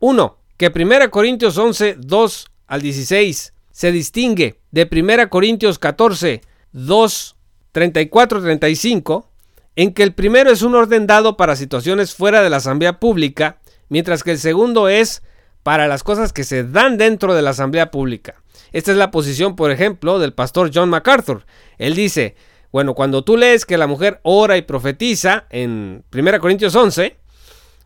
1. 0.00 0.36
Que 0.56 0.72
1 0.74 1.10
Corintios 1.10 1.58
11, 1.58 1.96
2 1.98 2.46
al 2.66 2.82
16 2.82 3.52
se 3.70 3.92
distingue 3.92 4.60
de 4.70 4.88
1 4.90 5.28
Corintios 5.28 5.78
14, 5.78 6.42
2, 6.72 7.36
34, 7.72 8.42
35 8.42 9.30
en 9.76 9.92
que 9.92 10.02
el 10.02 10.14
primero 10.14 10.50
es 10.50 10.62
un 10.62 10.74
orden 10.74 11.06
dado 11.06 11.36
para 11.36 11.56
situaciones 11.56 12.14
fuera 12.14 12.42
de 12.42 12.50
la 12.50 12.58
asamblea 12.58 13.00
pública, 13.00 13.58
mientras 13.88 14.22
que 14.22 14.32
el 14.32 14.38
segundo 14.38 14.88
es 14.88 15.22
para 15.62 15.88
las 15.88 16.02
cosas 16.02 16.32
que 16.32 16.44
se 16.44 16.64
dan 16.64 16.98
dentro 16.98 17.34
de 17.34 17.42
la 17.42 17.50
asamblea 17.50 17.90
pública. 17.90 18.36
Esta 18.72 18.92
es 18.92 18.98
la 18.98 19.10
posición, 19.10 19.56
por 19.56 19.70
ejemplo, 19.70 20.18
del 20.18 20.32
pastor 20.32 20.70
John 20.72 20.90
MacArthur. 20.90 21.46
Él 21.78 21.94
dice, 21.94 22.36
Bueno, 22.70 22.94
cuando 22.94 23.24
tú 23.24 23.36
lees 23.36 23.64
que 23.64 23.78
la 23.78 23.86
mujer 23.86 24.20
ora 24.22 24.56
y 24.56 24.62
profetiza 24.62 25.46
en 25.50 26.04
1 26.12 26.40
Corintios 26.40 26.74
11, 26.74 27.16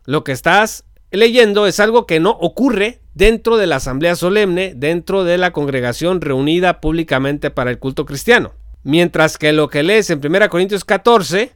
lo 0.05 0.23
que 0.23 0.31
estás 0.31 0.85
leyendo 1.11 1.67
es 1.67 1.79
algo 1.79 2.05
que 2.05 2.19
no 2.19 2.31
ocurre 2.31 2.99
dentro 3.13 3.57
de 3.57 3.67
la 3.67 3.77
asamblea 3.77 4.15
solemne, 4.15 4.73
dentro 4.75 5.23
de 5.23 5.37
la 5.37 5.51
congregación 5.51 6.21
reunida 6.21 6.81
públicamente 6.81 7.51
para 7.51 7.71
el 7.71 7.79
culto 7.79 8.05
cristiano. 8.05 8.53
Mientras 8.83 9.37
que 9.37 9.53
lo 9.53 9.69
que 9.69 9.83
lees 9.83 10.09
en 10.09 10.25
1 10.25 10.49
Corintios 10.49 10.85
14, 10.85 11.51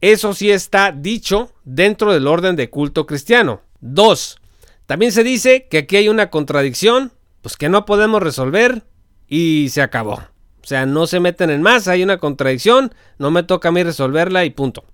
eso 0.00 0.32
sí 0.34 0.50
está 0.50 0.92
dicho 0.92 1.52
dentro 1.64 2.12
del 2.12 2.26
orden 2.26 2.56
de 2.56 2.70
culto 2.70 3.06
cristiano. 3.06 3.62
2. 3.80 4.38
También 4.86 5.12
se 5.12 5.22
dice 5.22 5.68
que 5.70 5.78
aquí 5.78 5.96
hay 5.96 6.08
una 6.08 6.30
contradicción, 6.30 7.12
pues 7.42 7.56
que 7.56 7.68
no 7.68 7.84
podemos 7.84 8.22
resolver 8.22 8.84
y 9.28 9.68
se 9.70 9.82
acabó. 9.82 10.14
O 10.62 10.66
sea, 10.66 10.86
no 10.86 11.06
se 11.06 11.20
meten 11.20 11.50
en 11.50 11.62
más, 11.62 11.88
hay 11.88 12.02
una 12.02 12.18
contradicción, 12.18 12.94
no 13.18 13.30
me 13.30 13.42
toca 13.42 13.68
a 13.68 13.72
mí 13.72 13.82
resolverla 13.82 14.44
y 14.44 14.50
punto. 14.50 14.84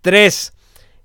3. 0.00 0.52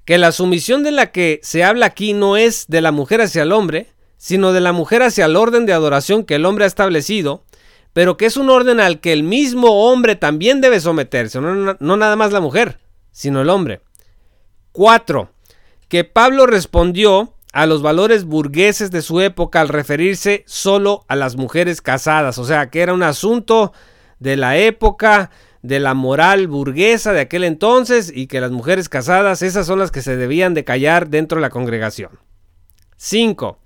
Que 0.06 0.18
la 0.18 0.32
sumisión 0.32 0.84
de 0.84 0.92
la 0.92 1.12
que 1.12 1.40
se 1.44 1.64
habla 1.64 1.88
aquí 1.88 2.14
no 2.14 2.38
es 2.38 2.66
de 2.68 2.82
la 2.82 2.92
mujer 2.92 3.22
hacia 3.22 3.44
el 3.44 3.52
hombre, 3.52 3.88
sino 4.18 4.54
de 4.54 4.62
la 4.62 4.72
mujer 4.72 5.04
hacia 5.04 5.26
el 5.26 5.36
orden 5.36 5.66
de 5.66 5.74
adoración 5.74 6.24
que 6.24 6.36
el 6.36 6.46
hombre 6.46 6.64
ha 6.64 6.68
establecido, 6.68 7.44
pero 7.94 8.18
que 8.18 8.26
es 8.26 8.38
un 8.38 8.50
orden 8.50 8.80
al 8.80 9.00
que 9.00 9.14
el 9.14 9.24
mismo 9.24 9.90
hombre 9.90 10.16
también 10.16 10.62
debe 10.62 10.80
someterse, 10.80 11.40
no, 11.40 11.78
no 11.80 11.98
nada 11.98 12.16
más 12.16 12.32
la 12.32 12.42
mujer, 12.42 12.80
sino 13.18 13.42
el 13.42 13.50
hombre. 13.50 13.82
4. 14.74 15.32
Que 15.88 16.04
Pablo 16.04 16.46
respondió 16.46 17.34
a 17.52 17.66
los 17.66 17.82
valores 17.82 18.26
burgueses 18.26 18.92
de 18.92 19.02
su 19.02 19.22
época 19.22 19.60
al 19.60 19.70
referirse 19.70 20.44
solo 20.46 21.04
a 21.08 21.16
las 21.16 21.36
mujeres 21.36 21.82
casadas. 21.82 22.38
O 22.38 22.46
sea, 22.46 22.70
que 22.70 22.82
era 22.82 22.94
un 22.94 23.02
asunto 23.02 23.74
de 24.20 24.38
la 24.38 24.58
época, 24.58 25.32
de 25.64 25.80
la 25.80 25.96
moral 25.96 26.48
burguesa 26.48 27.12
de 27.12 27.22
aquel 27.22 27.44
entonces 27.44 28.12
y 28.16 28.28
que 28.28 28.40
las 28.40 28.52
mujeres 28.52 28.88
casadas, 28.88 29.42
esas 29.42 29.66
son 29.66 29.80
las 29.80 29.90
que 29.90 30.04
se 30.04 30.16
debían 30.16 30.54
de 30.54 30.64
callar 30.64 31.10
dentro 31.10 31.38
de 31.38 31.42
la 31.42 31.50
congregación. 31.50 32.20
5. 32.98 33.58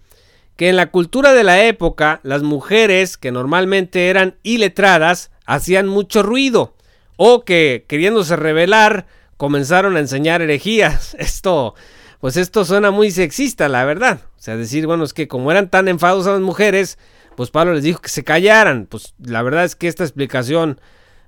Que 0.55 0.69
en 0.69 0.77
la 0.77 0.91
cultura 0.91 1.33
de 1.33 1.43
la 1.43 1.65
época 1.65 2.21
las 2.23 2.41
mujeres 2.41 3.17
que 3.17 3.33
normalmente 3.33 4.07
eran 4.07 4.37
iletradas 4.43 5.29
hacían 5.45 5.89
mucho 5.89 6.23
ruido 6.23 6.73
o 7.17 7.43
que 7.43 7.83
queriéndose 7.89 8.37
revelar 8.37 9.07
comenzaron 9.41 9.97
a 9.97 9.99
enseñar 9.99 10.43
herejías. 10.43 11.15
Esto 11.17 11.73
pues 12.19 12.37
esto 12.37 12.63
suena 12.63 12.91
muy 12.91 13.09
sexista, 13.09 13.67
la 13.67 13.83
verdad. 13.83 14.21
O 14.37 14.39
sea, 14.39 14.55
decir, 14.55 14.85
bueno, 14.85 15.03
es 15.03 15.11
que 15.11 15.27
como 15.27 15.49
eran 15.49 15.71
tan 15.71 15.87
enfadosas 15.87 16.33
las 16.33 16.41
mujeres, 16.41 16.99
pues 17.35 17.49
Pablo 17.49 17.73
les 17.73 17.81
dijo 17.81 17.99
que 17.99 18.09
se 18.09 18.23
callaran. 18.23 18.85
Pues 18.85 19.15
la 19.17 19.41
verdad 19.41 19.63
es 19.63 19.75
que 19.75 19.87
esta 19.87 20.03
explicación, 20.03 20.79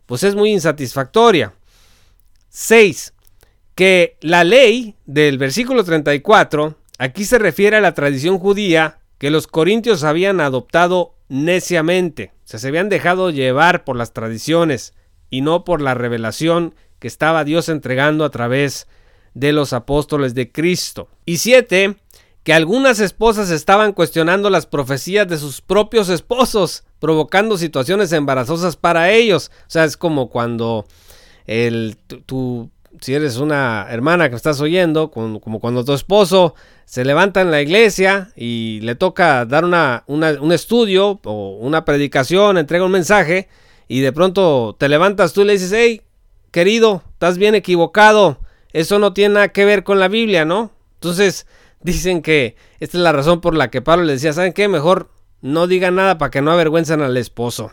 pues 0.05 0.21
es 0.21 0.35
muy 0.35 0.51
insatisfactoria. 0.51 1.53
6. 2.49 3.15
Que 3.73 4.17
la 4.21 4.43
ley 4.43 4.95
del 5.07 5.39
versículo 5.39 5.83
34, 5.83 6.77
aquí 6.99 7.25
se 7.25 7.39
refiere 7.39 7.77
a 7.77 7.81
la 7.81 7.95
tradición 7.95 8.37
judía 8.37 8.99
que 9.17 9.31
los 9.31 9.47
corintios 9.47 10.03
habían 10.03 10.39
adoptado 10.39 11.15
neciamente. 11.27 12.33
O 12.45 12.47
sea, 12.47 12.59
se 12.59 12.67
habían 12.67 12.89
dejado 12.89 13.31
llevar 13.31 13.83
por 13.83 13.95
las 13.95 14.13
tradiciones 14.13 14.93
y 15.31 15.41
no 15.41 15.63
por 15.63 15.81
la 15.81 15.95
revelación 15.95 16.75
que 17.03 17.09
estaba 17.09 17.43
Dios 17.43 17.67
entregando 17.67 18.23
a 18.23 18.29
través 18.29 18.87
de 19.33 19.51
los 19.51 19.73
apóstoles 19.73 20.33
de 20.35 20.53
Cristo. 20.53 21.09
Y 21.25 21.39
siete, 21.39 21.97
que 22.45 22.53
algunas 22.53 23.01
esposas 23.01 23.49
estaban 23.49 23.91
cuestionando 23.91 24.49
las 24.49 24.67
profecías 24.67 25.27
de 25.27 25.37
sus 25.37 25.59
propios 25.59 26.07
esposos, 26.07 26.85
provocando 27.01 27.57
situaciones 27.57 28.13
embarazosas 28.13 28.77
para 28.77 29.11
ellos. 29.11 29.51
O 29.63 29.69
sea, 29.69 29.83
es 29.83 29.97
como 29.97 30.29
cuando 30.29 30.85
el, 31.45 31.97
tú, 32.25 32.69
si 33.01 33.13
eres 33.13 33.35
una 33.35 33.85
hermana 33.89 34.29
que 34.29 34.37
estás 34.37 34.61
oyendo, 34.61 35.11
como, 35.11 35.59
cuando 35.59 35.83
tu 35.83 35.91
esposo 35.91 36.55
se 36.85 37.03
levanta 37.03 37.41
en 37.41 37.51
la 37.51 37.61
iglesia 37.61 38.31
y 38.33 38.79
le 38.81 38.95
toca 38.95 39.43
dar 39.43 39.65
una, 39.65 40.05
un 40.07 40.53
estudio 40.53 41.19
o 41.25 41.57
una 41.59 41.83
predicación, 41.83 42.57
entrega 42.57 42.85
un 42.85 42.93
mensaje, 42.93 43.49
y 43.89 43.99
de 43.99 44.13
pronto 44.13 44.77
te 44.79 44.87
levantas 44.87 45.33
tú 45.33 45.41
y 45.41 45.45
le 45.47 45.53
dices, 45.53 45.73
hey, 45.75 46.01
querido, 46.53 47.03
estás 47.11 47.37
bien 47.37 47.55
equivocado 47.55 48.39
eso 48.73 48.97
no 48.97 49.13
tiene 49.13 49.35
nada 49.35 49.49
que 49.49 49.65
ver 49.65 49.83
con 49.83 49.99
la 49.99 50.07
Biblia, 50.07 50.45
¿no? 50.45 50.71
Entonces 50.95 51.45
dicen 51.81 52.21
que 52.21 52.55
esta 52.79 52.97
es 52.97 53.03
la 53.03 53.11
razón 53.11 53.39
por 53.39 53.55
la 53.55 53.69
que 53.69 53.81
Pablo 53.81 54.03
le 54.03 54.13
decía, 54.13 54.33
¿saben 54.33 54.53
qué? 54.53 54.67
Mejor 54.67 55.11
no 55.41 55.67
digan 55.67 55.95
nada 55.95 56.17
para 56.17 56.31
que 56.31 56.41
no 56.41 56.51
avergüenzan 56.51 57.01
al 57.01 57.15
esposo. 57.15 57.71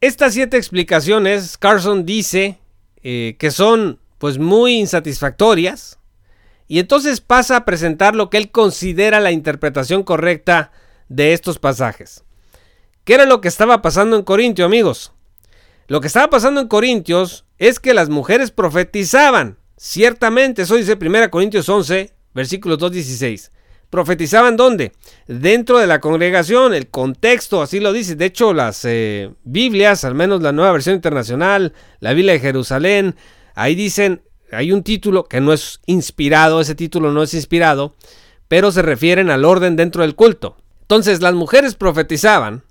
Estas 0.00 0.34
siete 0.34 0.56
explicaciones, 0.56 1.56
Carson 1.56 2.04
dice 2.04 2.58
eh, 3.02 3.36
que 3.38 3.50
son 3.50 3.98
pues 4.18 4.38
muy 4.38 4.74
insatisfactorias 4.74 5.98
y 6.68 6.78
entonces 6.78 7.20
pasa 7.20 7.56
a 7.56 7.64
presentar 7.64 8.14
lo 8.14 8.28
que 8.28 8.36
él 8.36 8.50
considera 8.50 9.20
la 9.20 9.32
interpretación 9.32 10.02
correcta 10.02 10.72
de 11.08 11.32
estos 11.32 11.58
pasajes. 11.58 12.24
¿Qué 13.04 13.14
era 13.14 13.26
lo 13.26 13.40
que 13.40 13.48
estaba 13.48 13.82
pasando 13.82 14.16
en 14.16 14.22
Corintio, 14.22 14.64
amigos? 14.64 15.12
Lo 15.88 16.00
que 16.00 16.06
estaba 16.06 16.30
pasando 16.30 16.60
en 16.60 16.68
Corintios 16.68 17.44
es 17.68 17.80
que 17.80 17.94
las 17.94 18.08
mujeres 18.08 18.50
profetizaban 18.50 19.56
Ciertamente, 19.84 20.62
eso 20.62 20.76
dice 20.76 20.96
1 21.00 21.28
Corintios 21.28 21.68
11, 21.68 22.14
versículos 22.34 22.78
2.16. 22.78 23.50
¿Profetizaban 23.90 24.56
dónde? 24.56 24.92
Dentro 25.26 25.78
de 25.78 25.88
la 25.88 26.00
congregación, 26.00 26.72
el 26.72 26.86
contexto 26.86 27.60
así 27.60 27.80
lo 27.80 27.92
dice. 27.92 28.14
De 28.14 28.26
hecho, 28.26 28.54
las 28.54 28.84
eh, 28.84 29.32
Biblias, 29.42 30.04
al 30.04 30.14
menos 30.14 30.40
la 30.40 30.52
nueva 30.52 30.70
versión 30.70 30.94
internacional, 30.94 31.72
la 31.98 32.12
Biblia 32.12 32.34
de 32.34 32.38
Jerusalén, 32.38 33.16
ahí 33.56 33.74
dicen, 33.74 34.22
hay 34.52 34.70
un 34.70 34.84
título 34.84 35.24
que 35.24 35.40
no 35.40 35.52
es 35.52 35.80
inspirado, 35.86 36.60
ese 36.60 36.76
título 36.76 37.10
no 37.10 37.24
es 37.24 37.34
inspirado, 37.34 37.96
pero 38.46 38.70
se 38.70 38.82
refieren 38.82 39.30
al 39.30 39.44
orden 39.44 39.74
dentro 39.74 40.02
del 40.02 40.14
culto. 40.14 40.58
Entonces, 40.82 41.20
las 41.20 41.34
mujeres 41.34 41.74
profetizaban, 41.74 42.62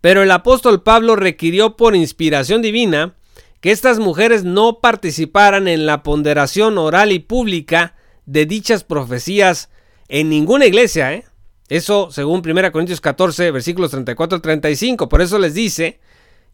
pero 0.00 0.24
el 0.24 0.32
apóstol 0.32 0.82
Pablo 0.82 1.14
requirió 1.14 1.76
por 1.76 1.94
inspiración 1.94 2.60
divina 2.60 3.14
que 3.60 3.70
estas 3.70 3.98
mujeres 3.98 4.44
no 4.44 4.80
participaran 4.80 5.68
en 5.68 5.86
la 5.86 6.02
ponderación 6.02 6.78
oral 6.78 7.12
y 7.12 7.18
pública 7.18 7.94
de 8.26 8.46
dichas 8.46 8.84
profecías 8.84 9.70
en 10.08 10.28
ninguna 10.28 10.66
iglesia. 10.66 11.12
¿eh? 11.12 11.24
Eso 11.68 12.10
según 12.10 12.42
1 12.44 12.72
Corintios 12.72 13.00
14, 13.00 13.50
versículos 13.50 13.90
34 13.90 14.36
al 14.36 14.42
35. 14.42 15.08
Por 15.08 15.22
eso 15.22 15.38
les 15.38 15.54
dice 15.54 16.00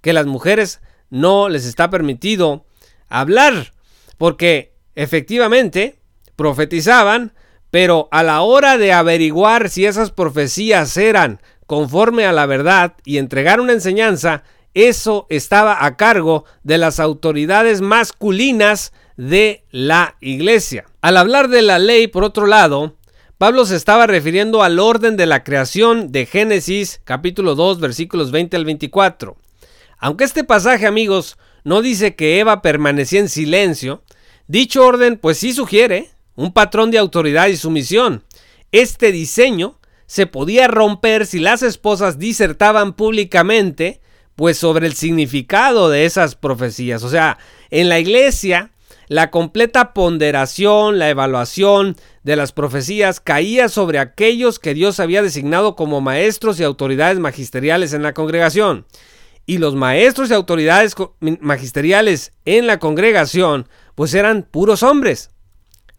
que 0.01 0.13
las 0.13 0.27
mujeres 0.27 0.81
no 1.11 1.49
les 1.49 1.67
está 1.67 1.91
permitido 1.91 2.65
hablar, 3.09 3.75
porque 4.17 4.75
efectivamente 4.95 5.99
profetizaban, 6.37 7.35
pero 7.71 8.09
a 8.11 8.23
la 8.23 8.43
hora 8.43 8.79
de 8.79 8.93
averiguar 8.93 9.69
si 9.69 9.87
esas 9.87 10.11
profecías 10.11 10.97
eran 10.97 11.41
conforme 11.67 12.27
a 12.27 12.33
la 12.33 12.47
verdad 12.47 12.95
y 13.05 13.19
entregar 13.19 13.61
una 13.61 13.73
enseñanza, 13.73 14.43
eso 14.75 15.27
estaba 15.29 15.85
a 15.85 15.97
cargo 15.97 16.45
de 16.63 16.79
las 16.79 17.01
autoridades 17.01 17.81
masculinas 17.81 18.93
de 19.17 19.65
la 19.71 20.17
iglesia. 20.21 20.87
Al 21.01 21.17
hablar 21.17 21.49
de 21.49 21.63
la 21.63 21.79
ley, 21.79 22.07
por 22.07 22.25
otro 22.25 22.47
lado, 22.47 22.97
Pablo 23.39 23.67
se 23.67 23.77
estaba 23.77 24.07
refiriendo 24.07 24.63
al 24.63 24.79
orden 24.79 25.17
de 25.17 25.27
la 25.27 25.45
creación 25.45 26.13
de 26.13 26.27
Génesis 26.27 27.01
capítulo 27.05 27.55
2 27.55 27.81
versículos 27.81 28.31
20 28.31 28.57
al 28.57 28.65
24. 28.65 29.37
Aunque 29.99 30.25
este 30.25 30.45
pasaje, 30.45 30.87
amigos, 30.87 31.37
no 31.65 31.83
dice 31.83 32.15
que 32.15 32.41
Eva 32.41 32.63
permanecía 32.63 33.21
en 33.21 33.29
silencio, 33.29 34.03
dicho 34.47 34.87
orden 34.87 35.19
pues 35.19 35.39
sí 35.39 35.53
sugiere 35.53 36.11
un 36.35 36.53
patrón 36.53 36.91
de 36.91 36.99
autoridad 36.99 37.49
y 37.49 37.57
sumisión. 37.57 38.25
Este 38.71 39.13
diseño 39.13 39.79
se 40.07 40.27
podía 40.27 40.69
romper 40.69 41.27
si 41.27 41.39
las 41.39 41.63
esposas 41.63 42.19
disertaban 42.19 42.95
públicamente 42.95 44.01
pues 44.37 44.59
sobre 44.59 44.87
el 44.87 44.95
significado 44.95 45.91
de 45.91 46.05
esas 46.05 46.35
profecías. 46.35 47.03
O 47.03 47.09
sea, 47.09 47.39
en 47.71 47.89
la 47.89 47.99
iglesia, 47.99 48.71
la 49.09 49.31
completa 49.31 49.93
ponderación, 49.93 50.99
la 50.99 51.11
evaluación 51.11 51.97
de 52.23 52.37
las 52.37 52.53
profecías 52.53 53.21
caía 53.21 53.69
sobre 53.69 53.99
aquellos 53.99 54.59
que 54.59 54.75
Dios 54.75 55.01
había 55.01 55.23
designado 55.23 55.77
como 55.77 56.01
maestros 56.01 56.59
y 56.59 56.65
autoridades 56.65 57.19
magisteriales 57.19 57.93
en 57.93 58.03
la 58.03 58.15
congregación. 58.15 58.87
Y 59.45 59.59
los 59.59 59.75
maestros 59.75 60.31
y 60.31 60.35
autoridades 60.35 60.95
magisteriales 61.41 62.33
en 62.45 62.67
la 62.67 62.79
congregación, 62.79 63.69
pues 63.95 64.15
eran 64.15 64.45
puros 64.45 64.83
hombres. 64.83 65.31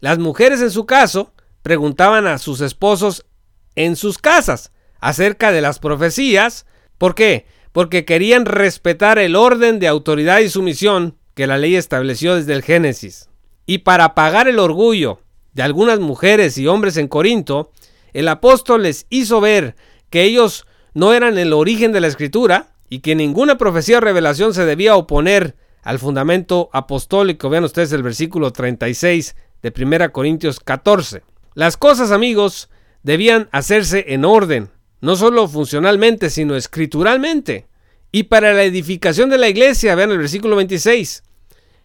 Las 0.00 0.18
mujeres 0.18 0.60
en 0.60 0.70
su 0.70 0.86
caso 0.86 1.34
preguntaban 1.62 2.26
a 2.26 2.38
sus 2.38 2.60
esposos 2.60 3.26
en 3.74 3.96
sus 3.96 4.18
casas 4.18 4.72
acerca 5.00 5.52
de 5.52 5.60
las 5.60 5.78
profecías. 5.78 6.66
¿Por 6.98 7.14
qué? 7.14 7.46
Porque 7.74 8.04
querían 8.04 8.44
respetar 8.46 9.18
el 9.18 9.34
orden 9.34 9.80
de 9.80 9.88
autoridad 9.88 10.38
y 10.38 10.48
sumisión 10.48 11.16
que 11.34 11.48
la 11.48 11.58
ley 11.58 11.74
estableció 11.74 12.36
desde 12.36 12.52
el 12.52 12.62
Génesis. 12.62 13.28
Y 13.66 13.78
para 13.78 14.04
apagar 14.04 14.46
el 14.46 14.60
orgullo 14.60 15.18
de 15.54 15.64
algunas 15.64 15.98
mujeres 15.98 16.56
y 16.56 16.68
hombres 16.68 16.96
en 16.98 17.08
Corinto, 17.08 17.72
el 18.12 18.28
apóstol 18.28 18.84
les 18.84 19.06
hizo 19.10 19.40
ver 19.40 19.74
que 20.08 20.22
ellos 20.22 20.66
no 20.92 21.14
eran 21.14 21.36
el 21.36 21.52
origen 21.52 21.90
de 21.90 22.00
la 22.00 22.06
escritura 22.06 22.68
y 22.88 23.00
que 23.00 23.16
ninguna 23.16 23.58
profecía 23.58 23.98
o 23.98 24.00
revelación 24.00 24.54
se 24.54 24.64
debía 24.64 24.94
oponer 24.94 25.56
al 25.82 25.98
fundamento 25.98 26.70
apostólico. 26.72 27.50
Vean 27.50 27.64
ustedes 27.64 27.90
el 27.90 28.04
versículo 28.04 28.52
36 28.52 29.34
de 29.62 29.72
1 29.76 30.12
Corintios 30.12 30.60
14. 30.60 31.24
Las 31.54 31.76
cosas, 31.76 32.12
amigos, 32.12 32.70
debían 33.02 33.48
hacerse 33.50 34.04
en 34.14 34.24
orden, 34.24 34.70
no 35.04 35.16
solo 35.16 35.46
funcionalmente, 35.48 36.30
sino 36.30 36.56
escrituralmente. 36.56 37.66
Y 38.10 38.22
para 38.22 38.54
la 38.54 38.64
edificación 38.64 39.28
de 39.28 39.36
la 39.36 39.50
iglesia, 39.50 39.94
vean 39.94 40.10
el 40.10 40.16
versículo 40.16 40.56
26. 40.56 41.22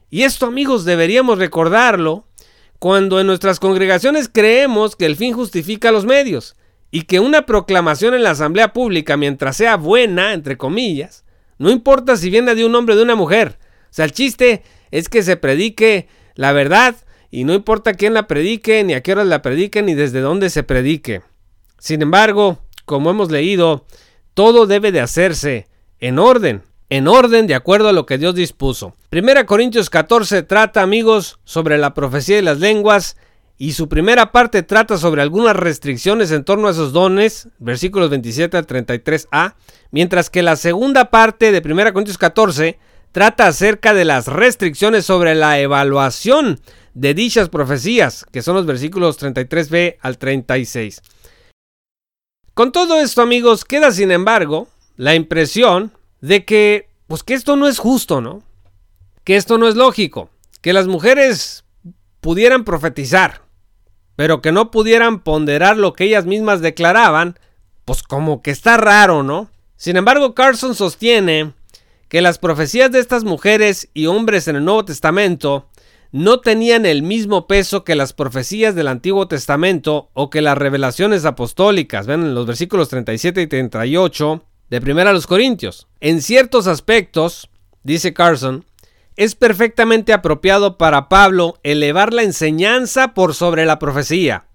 Y 0.09 0.21
esto, 0.21 0.45
amigos, 0.45 0.85
deberíamos 0.85 1.37
recordarlo 1.37 2.25
cuando 2.79 3.19
en 3.19 3.27
nuestras 3.27 3.59
congregaciones 3.59 4.29
creemos 4.31 4.95
que 4.95 5.05
el 5.05 5.17
fin 5.17 5.33
justifica 5.33 5.91
los 5.91 6.05
medios 6.05 6.55
y 6.91 7.01
que 7.01 7.19
una 7.19 7.45
proclamación 7.45 8.13
en 8.13 8.23
la 8.23 8.31
asamblea 8.31 8.71
pública, 8.71 9.17
mientras 9.17 9.57
sea 9.57 9.75
buena, 9.75 10.33
entre 10.33 10.55
comillas, 10.55 11.25
no 11.57 11.71
importa 11.71 12.15
si 12.15 12.29
viene 12.29 12.55
de 12.55 12.63
un 12.63 12.73
hombre 12.73 12.95
o 12.95 12.97
de 12.97 13.03
una 13.03 13.15
mujer. 13.15 13.59
O 13.59 13.87
sea, 13.93 14.05
el 14.05 14.13
chiste 14.13 14.63
es 14.91 15.09
que 15.09 15.23
se 15.23 15.35
predique 15.35 16.07
la 16.35 16.53
verdad 16.53 16.95
y 17.31 17.43
no 17.43 17.53
importa 17.53 17.95
quién 17.95 18.13
la 18.13 18.27
predique, 18.27 18.81
ni 18.85 18.93
a 18.93 19.03
qué 19.03 19.11
horas 19.11 19.27
la 19.27 19.41
predique, 19.41 19.81
ni 19.81 19.93
desde 19.93 20.21
dónde 20.21 20.49
se 20.49 20.63
predique. 20.63 21.21
Sin 21.79 22.01
embargo, 22.01 22.59
como 22.89 23.11
hemos 23.11 23.29
leído, 23.29 23.85
todo 24.33 24.65
debe 24.65 24.91
de 24.91 24.99
hacerse 24.99 25.67
en 25.99 26.17
orden, 26.17 26.63
en 26.89 27.07
orden 27.07 27.45
de 27.45 27.53
acuerdo 27.53 27.87
a 27.87 27.93
lo 27.93 28.07
que 28.07 28.17
Dios 28.17 28.33
dispuso. 28.33 28.95
Primera 29.11 29.45
Corintios 29.45 29.91
14 29.91 30.41
trata, 30.41 30.81
amigos, 30.81 31.39
sobre 31.43 31.77
la 31.77 31.93
profecía 31.93 32.37
de 32.37 32.41
las 32.41 32.57
lenguas 32.57 33.15
y 33.59 33.73
su 33.73 33.89
primera 33.89 34.31
parte 34.31 34.63
trata 34.63 34.97
sobre 34.97 35.21
algunas 35.21 35.55
restricciones 35.55 36.31
en 36.31 36.43
torno 36.43 36.67
a 36.67 36.71
esos 36.71 36.91
dones, 36.91 37.49
versículos 37.59 38.09
27 38.09 38.57
al 38.57 38.65
33a, 38.65 39.53
mientras 39.91 40.31
que 40.31 40.41
la 40.41 40.55
segunda 40.55 41.11
parte 41.11 41.51
de 41.51 41.61
Primera 41.61 41.93
Corintios 41.93 42.17
14 42.17 42.79
trata 43.11 43.45
acerca 43.45 43.93
de 43.93 44.05
las 44.05 44.25
restricciones 44.25 45.05
sobre 45.05 45.35
la 45.35 45.59
evaluación 45.59 46.59
de 46.95 47.13
dichas 47.13 47.49
profecías, 47.49 48.25
que 48.31 48.41
son 48.41 48.55
los 48.55 48.65
versículos 48.65 49.21
33b 49.21 49.97
al 50.01 50.17
36. 50.17 51.03
Con 52.59 52.73
todo 52.73 52.99
esto, 52.99 53.21
amigos, 53.21 53.63
queda 53.63 53.89
sin 53.89 54.11
embargo 54.11 54.67
la 54.97 55.15
impresión 55.15 55.93
de 56.19 56.43
que, 56.43 56.89
pues 57.07 57.23
que 57.23 57.33
esto 57.33 57.55
no 57.55 57.69
es 57.69 57.79
justo, 57.79 58.19
¿no? 58.19 58.43
Que 59.23 59.37
esto 59.37 59.57
no 59.57 59.69
es 59.69 59.77
lógico, 59.77 60.29
que 60.59 60.73
las 60.73 60.85
mujeres 60.85 61.63
pudieran 62.19 62.65
profetizar, 62.65 63.43
pero 64.17 64.41
que 64.41 64.51
no 64.51 64.71
pudieran 64.71 65.21
ponderar 65.21 65.77
lo 65.77 65.93
que 65.93 66.03
ellas 66.03 66.25
mismas 66.25 66.59
declaraban, 66.59 67.39
pues 67.85 68.03
como 68.03 68.41
que 68.41 68.51
está 68.51 68.75
raro, 68.75 69.23
¿no? 69.23 69.49
Sin 69.77 69.95
embargo, 69.95 70.35
Carson 70.35 70.75
sostiene 70.75 71.53
que 72.09 72.21
las 72.21 72.39
profecías 72.39 72.91
de 72.91 72.99
estas 72.99 73.23
mujeres 73.23 73.87
y 73.93 74.07
hombres 74.07 74.49
en 74.49 74.57
el 74.57 74.65
Nuevo 74.65 74.83
Testamento 74.83 75.69
no 76.11 76.39
tenían 76.39 76.85
el 76.85 77.03
mismo 77.03 77.47
peso 77.47 77.83
que 77.83 77.95
las 77.95 78.13
profecías 78.13 78.73
del 78.75 78.87
Antiguo 78.87 79.27
Testamento 79.27 80.09
o 80.13 80.29
que 80.29 80.41
las 80.41 80.57
revelaciones 80.57 81.25
apostólicas. 81.25 82.07
Ven 82.07 82.21
en 82.21 82.35
los 82.35 82.47
versículos 82.47 82.89
37 82.89 83.41
y 83.41 83.47
38 83.47 84.43
de 84.69 84.81
Primera 84.81 85.11
a 85.11 85.13
los 85.13 85.27
Corintios. 85.27 85.87
En 85.99 86.21
ciertos 86.21 86.67
aspectos, 86.67 87.49
dice 87.83 88.13
Carson, 88.13 88.65
es 89.15 89.35
perfectamente 89.35 90.13
apropiado 90.13 90.77
para 90.77 91.09
Pablo 91.09 91.59
elevar 91.63 92.13
la 92.13 92.23
enseñanza 92.23 93.13
por 93.13 93.35
sobre 93.35 93.65
la 93.65 93.77
profecía, 93.77 94.45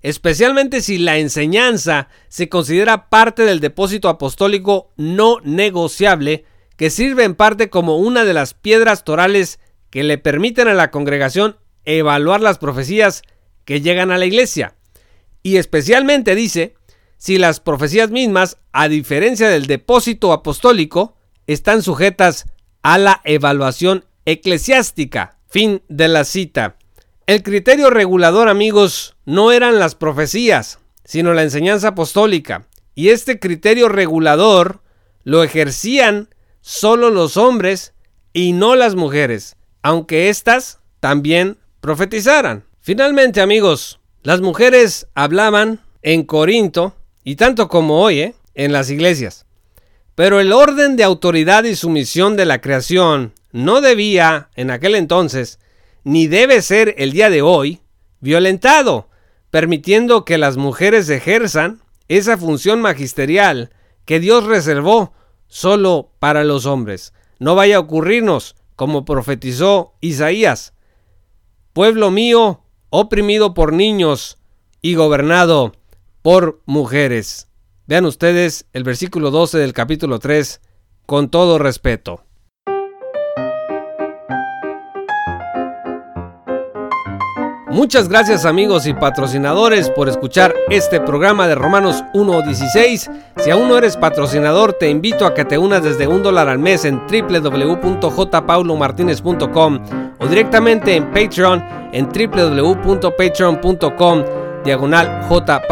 especialmente 0.00 0.80
si 0.80 0.96
la 0.96 1.18
enseñanza 1.18 2.08
se 2.28 2.48
considera 2.48 3.08
parte 3.10 3.44
del 3.44 3.60
depósito 3.60 4.08
apostólico 4.08 4.92
no 4.96 5.38
negociable 5.42 6.44
que 6.76 6.88
sirve 6.88 7.24
en 7.24 7.34
parte 7.34 7.68
como 7.68 7.96
una 7.96 8.24
de 8.24 8.32
las 8.32 8.54
piedras 8.54 9.04
torales 9.04 9.58
que 9.92 10.02
le 10.02 10.16
permiten 10.16 10.68
a 10.68 10.74
la 10.74 10.90
congregación 10.90 11.58
evaluar 11.84 12.40
las 12.40 12.56
profecías 12.56 13.22
que 13.66 13.82
llegan 13.82 14.10
a 14.10 14.16
la 14.16 14.24
iglesia. 14.24 14.74
Y 15.42 15.58
especialmente 15.58 16.34
dice, 16.34 16.74
si 17.18 17.36
las 17.36 17.60
profecías 17.60 18.10
mismas, 18.10 18.56
a 18.72 18.88
diferencia 18.88 19.50
del 19.50 19.66
depósito 19.66 20.32
apostólico, 20.32 21.14
están 21.46 21.82
sujetas 21.82 22.46
a 22.82 22.96
la 22.96 23.20
evaluación 23.24 24.06
eclesiástica. 24.24 25.36
Fin 25.46 25.82
de 25.88 26.08
la 26.08 26.24
cita. 26.24 26.76
El 27.26 27.42
criterio 27.42 27.90
regulador, 27.90 28.48
amigos, 28.48 29.14
no 29.26 29.52
eran 29.52 29.78
las 29.78 29.94
profecías, 29.94 30.78
sino 31.04 31.34
la 31.34 31.42
enseñanza 31.42 31.88
apostólica. 31.88 32.66
Y 32.94 33.10
este 33.10 33.38
criterio 33.38 33.90
regulador 33.90 34.80
lo 35.22 35.42
ejercían 35.42 36.30
solo 36.62 37.10
los 37.10 37.36
hombres 37.36 37.92
y 38.32 38.52
no 38.54 38.74
las 38.74 38.94
mujeres, 38.94 39.56
aunque 39.82 40.28
éstas 40.28 40.80
también 41.00 41.58
profetizaran. 41.80 42.64
Finalmente, 42.80 43.40
amigos, 43.40 44.00
las 44.22 44.40
mujeres 44.40 45.08
hablaban 45.14 45.80
en 46.02 46.24
Corinto, 46.24 46.94
y 47.24 47.36
tanto 47.36 47.68
como 47.68 48.00
hoy, 48.00 48.20
¿eh? 48.20 48.34
en 48.54 48.72
las 48.72 48.90
iglesias. 48.90 49.46
Pero 50.14 50.40
el 50.40 50.52
orden 50.52 50.96
de 50.96 51.04
autoridad 51.04 51.64
y 51.64 51.76
sumisión 51.76 52.36
de 52.36 52.44
la 52.44 52.60
creación 52.60 53.32
no 53.52 53.80
debía, 53.80 54.48
en 54.56 54.70
aquel 54.70 54.94
entonces, 54.94 55.58
ni 56.04 56.26
debe 56.26 56.62
ser 56.62 56.94
el 56.98 57.12
día 57.12 57.30
de 57.30 57.42
hoy, 57.42 57.80
violentado, 58.20 59.08
permitiendo 59.50 60.24
que 60.24 60.38
las 60.38 60.56
mujeres 60.56 61.08
ejerzan 61.08 61.80
esa 62.08 62.36
función 62.36 62.80
magisterial 62.80 63.70
que 64.04 64.20
Dios 64.20 64.44
reservó 64.44 65.12
solo 65.46 66.10
para 66.18 66.44
los 66.44 66.66
hombres. 66.66 67.12
No 67.38 67.54
vaya 67.54 67.76
a 67.76 67.80
ocurrirnos, 67.80 68.56
como 68.82 69.04
profetizó 69.04 69.94
Isaías, 70.00 70.74
pueblo 71.72 72.10
mío, 72.10 72.64
oprimido 72.90 73.54
por 73.54 73.72
niños 73.72 74.38
y 74.80 74.96
gobernado 74.96 75.70
por 76.20 76.60
mujeres. 76.66 77.46
Vean 77.86 78.06
ustedes 78.06 78.66
el 78.72 78.82
versículo 78.82 79.30
12 79.30 79.58
del 79.58 79.72
capítulo 79.72 80.18
3 80.18 80.60
con 81.06 81.30
todo 81.30 81.60
respeto. 81.60 82.24
Muchas 87.72 88.08
gracias 88.10 88.44
amigos 88.44 88.86
y 88.86 88.92
patrocinadores 88.92 89.88
por 89.88 90.10
escuchar 90.10 90.54
este 90.68 91.00
programa 91.00 91.48
de 91.48 91.54
Romanos 91.54 92.04
1.16. 92.12 93.10
Si 93.38 93.50
aún 93.50 93.66
no 93.66 93.78
eres 93.78 93.96
patrocinador, 93.96 94.74
te 94.74 94.90
invito 94.90 95.24
a 95.24 95.32
que 95.32 95.46
te 95.46 95.56
unas 95.56 95.82
desde 95.82 96.06
un 96.06 96.22
dólar 96.22 96.50
al 96.50 96.58
mes 96.58 96.84
en 96.84 97.00
www.jpaulomartinez.com 97.06 99.80
o 100.18 100.26
directamente 100.26 100.94
en 100.94 101.10
Patreon 101.12 101.64
en 101.92 102.10
www.patreon.com 102.10 104.24
diagonal 104.64 105.22
J. 105.30 105.62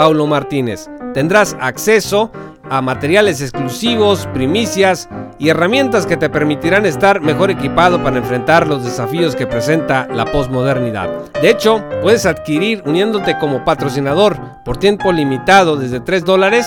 Tendrás 1.13 1.55
acceso 1.61 2.33
a 2.71 2.81
materiales 2.81 3.43
exclusivos, 3.43 4.27
primicias 4.33 5.07
y 5.41 5.49
herramientas 5.49 6.07
que 6.07 6.19
te 6.19 6.29
permitirán 6.29 6.85
estar 6.85 7.23
mejor 7.23 7.51
equipado 7.51 8.03
para 8.03 8.19
enfrentar 8.19 8.67
los 8.69 8.85
desafíos 8.85 9.35
que 9.35 9.47
presenta 9.47 10.07
la 10.13 10.27
posmodernidad. 10.27 11.09
De 11.41 11.49
hecho, 11.49 11.83
puedes 12.03 12.27
adquirir 12.27 12.83
uniéndote 12.85 13.39
como 13.39 13.65
patrocinador 13.65 14.37
por 14.63 14.77
tiempo 14.77 15.11
limitado 15.11 15.77
desde 15.77 16.01
3 16.01 16.27
dólares 16.27 16.67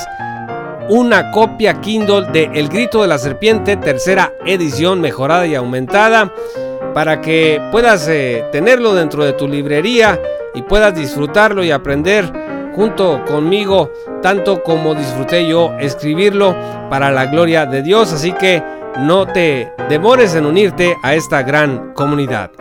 una 0.90 1.30
copia 1.32 1.80
Kindle 1.82 2.26
de 2.34 2.50
El 2.56 2.68
Grito 2.68 3.04
de 3.04 3.08
la 3.08 3.20
Serpiente, 3.20 3.78
tercera 3.78 4.34
edición 4.44 5.00
mejorada 5.00 5.46
y 5.46 5.54
aumentada, 5.54 6.34
para 6.96 7.22
que 7.22 7.62
puedas 7.72 8.08
eh, 8.08 8.44
tenerlo 8.52 8.96
dentro 8.96 9.24
de 9.24 9.34
tu 9.34 9.48
librería 9.48 10.20
y 10.56 10.64
puedas 10.64 10.96
disfrutarlo 10.96 11.64
y 11.64 11.72
aprender 11.72 12.43
junto 12.76 13.24
conmigo, 13.26 13.92
tanto 14.22 14.64
como 14.64 14.96
disfruté 14.96 15.48
yo 15.48 15.72
escribirlo 15.80 16.56
para 16.90 17.12
la 17.12 17.28
gloria 17.28 17.66
de 17.66 17.82
Dios. 17.82 18.12
Así 18.14 18.32
que 18.34 18.64
no 19.00 19.26
te 19.26 19.74
demores 19.90 20.36
en 20.36 20.46
unirte 20.46 20.96
a 21.04 21.16
esta 21.16 21.44
gran 21.44 21.94
comunidad. 21.94 22.52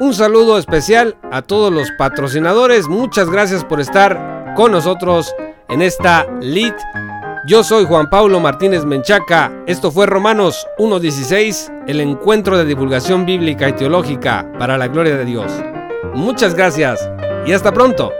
Un 0.00 0.14
saludo 0.14 0.58
especial 0.58 1.16
a 1.30 1.42
todos 1.42 1.72
los 1.72 1.90
patrocinadores. 1.98 2.88
Muchas 2.88 3.28
gracias 3.30 3.64
por 3.64 3.80
estar 3.80 4.54
con 4.56 4.72
nosotros 4.72 5.34
en 5.68 5.82
esta 5.82 6.26
lead. 6.40 6.74
Yo 7.46 7.64
soy 7.64 7.84
Juan 7.84 8.08
Pablo 8.08 8.38
Martínez 8.38 8.84
Menchaca. 8.84 9.52
Esto 9.66 9.90
fue 9.90 10.06
Romanos 10.06 10.66
1.16, 10.78 11.84
el 11.88 12.00
encuentro 12.00 12.56
de 12.56 12.64
divulgación 12.64 13.26
bíblica 13.26 13.68
y 13.68 13.72
teológica 13.72 14.46
para 14.58 14.78
la 14.78 14.86
gloria 14.86 15.16
de 15.16 15.24
Dios. 15.24 15.50
Muchas 16.14 16.54
gracias 16.54 17.10
y 17.44 17.52
hasta 17.52 17.72
pronto. 17.72 18.12